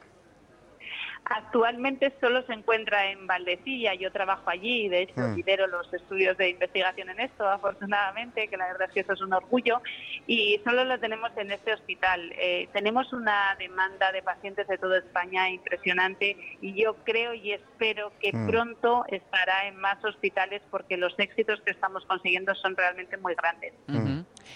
[1.24, 5.34] Actualmente solo se encuentra en Valdecilla, yo trabajo allí, de hecho Mm.
[5.36, 9.20] lidero los estudios de investigación en esto, afortunadamente, que la verdad es que eso es
[9.20, 9.80] un orgullo,
[10.26, 12.32] y solo lo tenemos en este hospital.
[12.36, 18.12] Eh, tenemos una demanda de pacientes de toda España impresionante y yo creo y espero
[18.18, 18.46] que Mm.
[18.48, 23.74] pronto estará en más hospitales porque los éxitos que estamos consiguiendo son realmente muy grandes.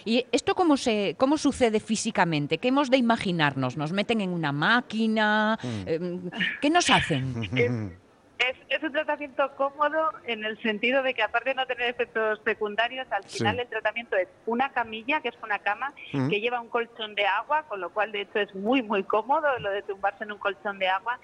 [0.05, 2.59] ¿Y esto cómo, se, cómo sucede físicamente?
[2.59, 3.77] ¿Qué hemos de imaginarnos?
[3.77, 5.59] ¿Nos meten en una máquina?
[5.87, 6.31] Em,
[6.61, 7.97] ¿Qué nos hacen?
[8.39, 12.39] Es, es un tratamiento cómodo en el sentido de que aparte de no tener efectos
[12.45, 13.39] secundarios, al Sí.
[13.39, 16.29] final el tratamiento es una camilla, que es una cama, Mm.
[16.29, 19.47] que lleva un colchón de agua, con lo cual de hecho es muy, muy cómodo
[19.61, 21.19] lo de tumbarse en un colchón de agua.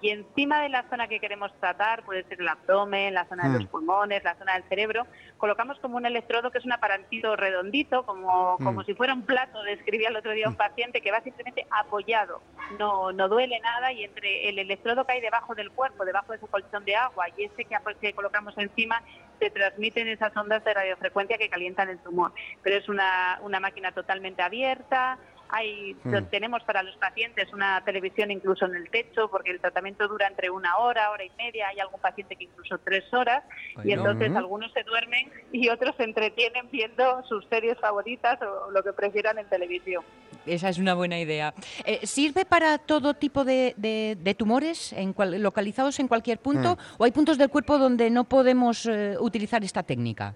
[0.00, 3.54] Y encima de la zona que queremos tratar, puede ser el abdomen, la zona de
[3.58, 3.70] los Mm.
[3.70, 5.06] pulmones, la zona del cerebro,
[5.38, 8.84] colocamos como un electrodo que es un aparatito redondito, como, como Mm.
[8.84, 12.40] si fuera un plato, describía el otro día un paciente, que va simplemente apoyado,
[12.78, 16.38] no, no duele nada y entre el electrodo que hay debajo del cuerpo, debajo de
[16.38, 19.02] ese colchón de agua y ese que, que colocamos encima,
[19.40, 22.32] se transmiten esas ondas de radiofrecuencia que calientan el tumor.
[22.62, 25.18] Pero es una, una máquina totalmente abierta,
[25.50, 26.24] hay, Mm.
[26.30, 30.50] tenemos para los pacientes una televisión incluso en el techo, porque el tratamiento dura entre
[30.50, 33.42] una hora, hora y media, hay algún paciente que incluso tres horas,
[33.84, 38.82] y entonces algunos se duermen y otros se entretienen viendo sus series favoritas o lo
[38.82, 40.04] que prefieran en televisión.
[40.46, 41.52] Esa es una buena idea.
[41.84, 46.78] Eh, ¿Sirve para todo tipo de, de- de tumores en cual- localizados en cualquier punto?
[46.96, 50.34] ¿O hay puntos del cuerpo donde no podemos eh, utilizar esta técnica?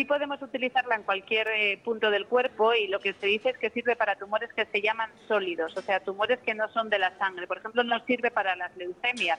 [0.00, 3.58] Sí podemos utilizarla en cualquier eh, punto del cuerpo y lo que se dice es
[3.58, 6.98] que sirve para tumores que se llaman sólidos, o sea, tumores que no son de
[6.98, 7.46] la sangre.
[7.46, 9.38] Por ejemplo, no sirve para las leucemias.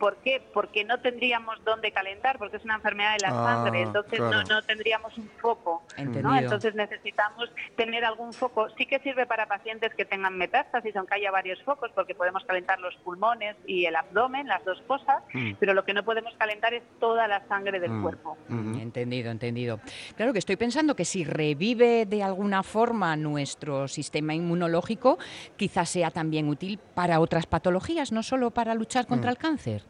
[0.00, 0.42] ¿Por qué?
[0.52, 4.30] Porque no tendríamos dónde calentar, porque es una enfermedad de la Ah, sangre, entonces no,
[4.30, 4.48] claro.
[4.48, 5.82] no tendríamos un foco.
[5.96, 6.02] ¿no?
[6.02, 6.34] Entendido.
[6.38, 8.68] Entonces necesitamos tener algún foco.
[8.78, 12.80] Sí que sirve para pacientes que tengan metástasis, aunque haya varios focos, porque podemos calentar
[12.80, 15.52] los pulmones y el abdomen, las dos cosas, Mm.
[15.60, 18.02] pero lo que no podemos calentar es toda la sangre del Mm.
[18.02, 18.38] cuerpo.
[18.48, 18.78] Ujú.
[18.80, 19.80] Entendido, entendido.
[20.16, 25.18] Claro que estoy pensando que si revive de alguna forma nuestro sistema inmunológico,
[25.58, 29.32] quizás sea también útil para otras patologías, no solo para luchar contra Mm.
[29.32, 29.89] el cáncer.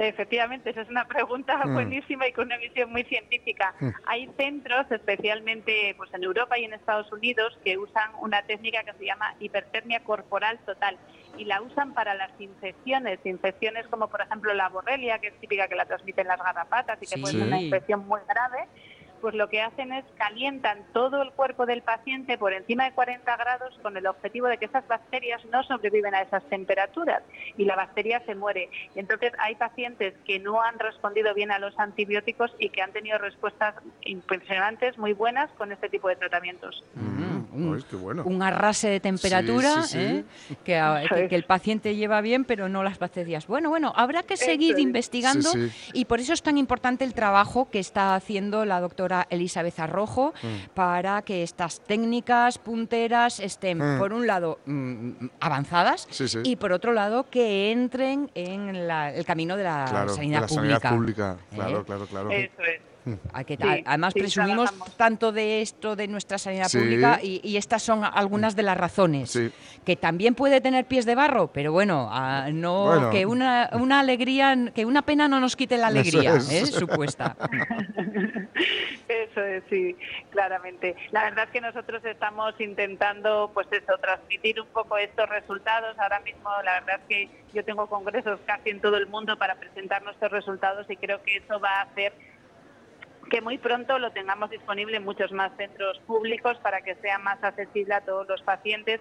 [0.00, 1.74] Efectivamente, esa es una pregunta Mm.
[1.74, 3.74] buenísima y con una visión muy científica.
[3.80, 3.88] Mm.
[4.06, 8.92] Hay centros, especialmente pues en Europa y en Estados Unidos, que usan una técnica que
[8.92, 10.96] se llama hipertermia corporal total
[11.36, 15.66] y la usan para las infecciones, infecciones como por ejemplo la borrelia, que es típica
[15.66, 18.68] que la transmiten las garrapatas y que puede ser una infección muy grave.
[19.20, 23.36] Pues lo que hacen es calientan todo el cuerpo del paciente por encima de 40
[23.36, 27.22] grados con el objetivo de que esas bacterias no sobreviven a esas temperaturas
[27.56, 28.68] y la bacteria se muere.
[28.94, 33.18] Entonces hay pacientes que no han respondido bien a los antibióticos y que han tenido
[33.18, 36.82] respuestas impresionantes, muy buenas con este tipo de tratamientos.
[36.94, 37.68] Mm, Mm.
[37.68, 38.22] un- Ay, qué bueno.
[38.24, 40.54] un arrase de temperatura Sí, sí, sí.
[40.54, 41.28] ¿eh?
[41.28, 43.46] que, el paciente lleva bien, pero no las bacterias.
[43.46, 44.78] Bueno, bueno, habrá que seguir es.
[44.80, 45.90] investigando Sí, sí.
[45.94, 50.32] y por eso es tan importante el trabajo que está haciendo la doctora Elizabeth Arrojo
[50.42, 50.68] Mm.
[50.74, 53.98] para que estas técnicas punteras estén, Mm.
[53.98, 56.38] por un lado, mm, avanzadas Sí, sí.
[56.44, 60.40] y por otro lado, que entren en la- el camino de la Claro, sanidad de
[60.42, 60.80] la pública.
[60.80, 61.36] sanidad pública.
[61.50, 61.54] ¿eh?
[61.54, 62.30] Claro, claro, claro.
[62.30, 62.80] Eso es.
[63.32, 64.96] A que- Sí, a- además sí, presumimos trabajamos.
[64.96, 66.78] tanto de esto de nuestra sanidad Sí.
[66.78, 69.50] pública y, y estas son algunas de las razones Sí.
[69.84, 73.10] que también puede tener pies de barro pero bueno ah, no Bueno.
[73.10, 76.50] que una, una alegría que una pena no nos quite la Eso alegría es.
[76.52, 76.66] ¿eh?
[76.66, 77.36] supuesta
[79.08, 79.96] Eso es, sí,
[80.30, 80.94] claramente.
[81.12, 85.98] La verdad es que nosotros estamos intentando, pues eso, transmitir un poco estos resultados.
[85.98, 89.54] Ahora mismo, la verdad es que yo tengo congresos casi en todo el mundo para
[89.54, 92.12] presentar nuestros resultados y creo que eso va a hacer
[93.28, 97.42] que muy pronto lo tengamos disponible en muchos más centros públicos para que sea más
[97.42, 99.00] accesible a todos los pacientes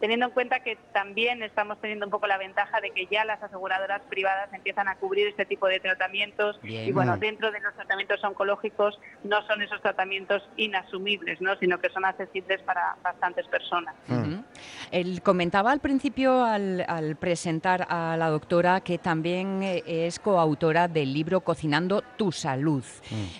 [0.00, 3.42] teniendo en cuenta que también estamos teniendo un poco la ventaja de que ya las
[3.42, 6.88] aseguradoras privadas empiezan a cubrir este tipo de tratamientos Bien.
[6.88, 11.56] y bueno, dentro de los tratamientos oncológicos no son esos tratamientos inasumibles, ¿no?
[11.56, 13.94] sino que son accesibles para bastantes personas.
[14.90, 20.88] Él comentaba al principio, al, al presentar a la doctora, que también eh, es coautora
[20.88, 22.84] del libro Cocinando tu Salud.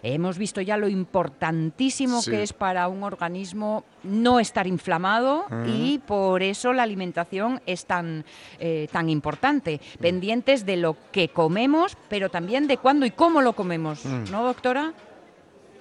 [0.03, 2.31] Hemos visto ya lo importantísimo Sí.
[2.31, 8.25] que es para un organismo no estar inflamado y por eso la alimentación es tan,
[8.59, 9.81] eh, tan importante.
[10.01, 14.05] Pendientes de lo que comemos, pero también de cuándo y cómo lo comemos.
[14.05, 14.31] Mm.
[14.31, 14.93] ¿No, doctora?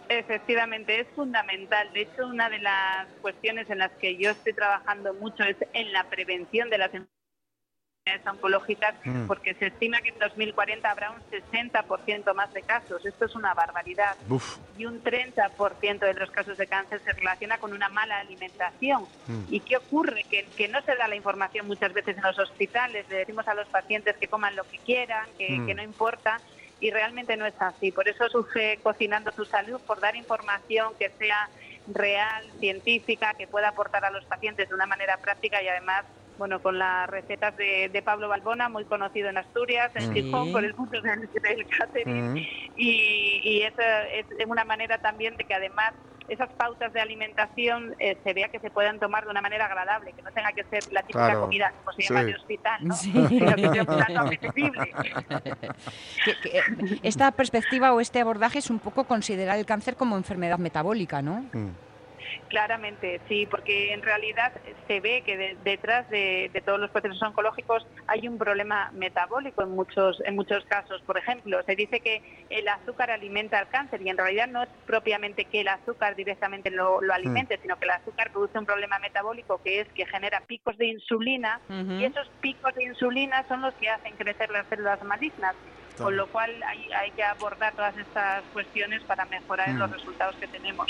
[0.10, 1.92] Efectivamente, es fundamental.
[1.94, 5.92] De hecho, una de las cuestiones en las que yo estoy trabajando mucho es en
[5.94, 7.08] la prevención de las enfermedades
[8.26, 9.28] oncológicas Mm.
[9.28, 13.06] porque se estima que en 2040 habrá un 60% más de casos.
[13.06, 14.16] Esto es una barbaridad.
[14.30, 14.60] Uf.
[14.78, 19.04] Y un 30% de los casos de cáncer se relaciona con una mala alimentación.
[19.28, 19.44] Mm.
[19.50, 20.24] ¿Y qué ocurre?
[20.24, 23.06] Que, que no se da la información muchas veces en los hospitales.
[23.10, 25.66] Le decimos a los pacientes que coman lo que quieran, que, Mm.
[25.68, 26.40] que no importa.
[26.80, 27.92] Y realmente no es así.
[27.92, 31.50] Por eso surge Cocinando tu Salud, por dar información que sea
[31.88, 36.06] real, científica, que pueda aportar a los pacientes de una manera práctica y además
[36.38, 40.14] bueno, con las recetas de, de Pablo Balbona, muy conocido en Asturias, en.
[40.14, 42.34] Gijón, por el mundo del, del catering.
[42.34, 42.38] Mm.
[42.76, 45.94] Y, y esa es una manera también de que además
[46.28, 50.14] esas pautas de alimentación eh, se vea que se puedan tomar de una manera agradable,
[50.14, 51.42] que no tenga que ser la típica Claro.
[51.42, 52.26] comida, como se llama Sí.
[52.28, 52.94] de hospital, ¿no?
[52.96, 53.12] Sí.
[53.30, 54.92] sino que sea un plato apetecible.
[56.26, 56.62] Que- que, eh,
[57.04, 61.46] esta perspectiva o este abordaje es un poco considerar el cáncer como enfermedad metabólica, ¿no?
[61.54, 61.70] Mm.
[62.48, 64.54] Claramente, sí, porque en realidad
[64.88, 69.64] se ve que de- detrás de, de todos los procesos oncológicos hay un problema metabólico
[69.64, 71.02] en muchos en muchos casos.
[71.04, 74.70] Por ejemplo, se dice que el azúcar alimenta el cáncer y en realidad no es
[74.86, 79.00] propiamente que el azúcar directamente lo, lo alimente, sino que el azúcar produce un problema
[79.00, 81.62] metabólico que es que genera picos de insulina
[82.00, 85.56] y esos picos de insulina son los que hacen crecer las células malignas.
[85.96, 89.78] Con lo cual hay, hay que abordar todas estas cuestiones para mejorar Mm.
[89.80, 90.86] los resultados que tenemos.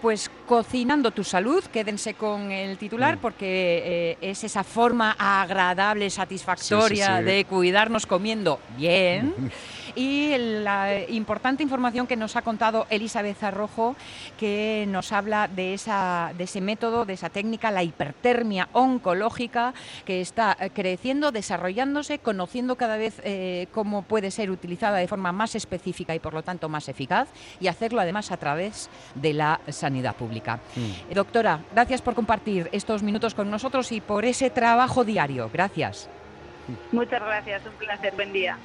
[0.00, 3.20] Pues cocinando tu salud, quédense con el titular Mm.
[3.20, 7.24] porque eh, es esa forma agradable, satisfactoria Sí, sí, sí.
[7.24, 9.34] de cuidarnos comiendo bien.
[9.98, 13.96] Y la importante información que nos ha contado Elizabeth Arrojo,
[14.38, 19.74] que nos habla de, esa, de ese método, de esa técnica, la hipertermia oncológica,
[20.04, 25.32] que está eh, creciendo, desarrollándose, conociendo cada vez eh, cómo puede ser utilizada de forma
[25.32, 27.28] más específica y por lo tanto más eficaz,
[27.58, 30.60] y hacerlo además a través de la sanidad pública.
[30.76, 35.50] Eh, Doctora, gracias por compartir estos minutos con nosotros y por ese trabajo diario.
[35.52, 36.08] Gracias.
[36.92, 38.58] Muchas gracias, un placer, buen día.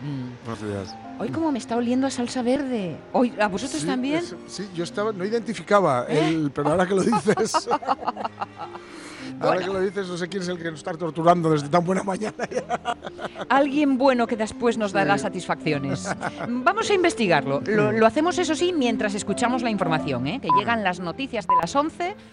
[0.45, 0.95] Buenos días.
[1.20, 2.97] Hoy como me está oliendo a salsa verde.
[3.14, 4.18] Hoy, ¿A vosotros Sí, también?
[4.20, 6.28] es- sí, yo estaba, no identificaba, ¿Eh?
[6.30, 7.68] el, pero ahora que lo dices.
[9.39, 9.68] Ahora Bueno.
[9.68, 12.04] que lo dices, no sé quién es el que nos está torturando desde tan buena
[12.04, 12.36] mañana.
[13.49, 16.08] Alguien bueno que después nos dará satisfacciones.
[16.47, 17.62] Vamos a investigarlo.
[17.66, 20.39] Lo, lo hacemos, eso sí, mientras escuchamos la información, ¿eh?
[20.41, 22.16] que llegan las noticias de las 11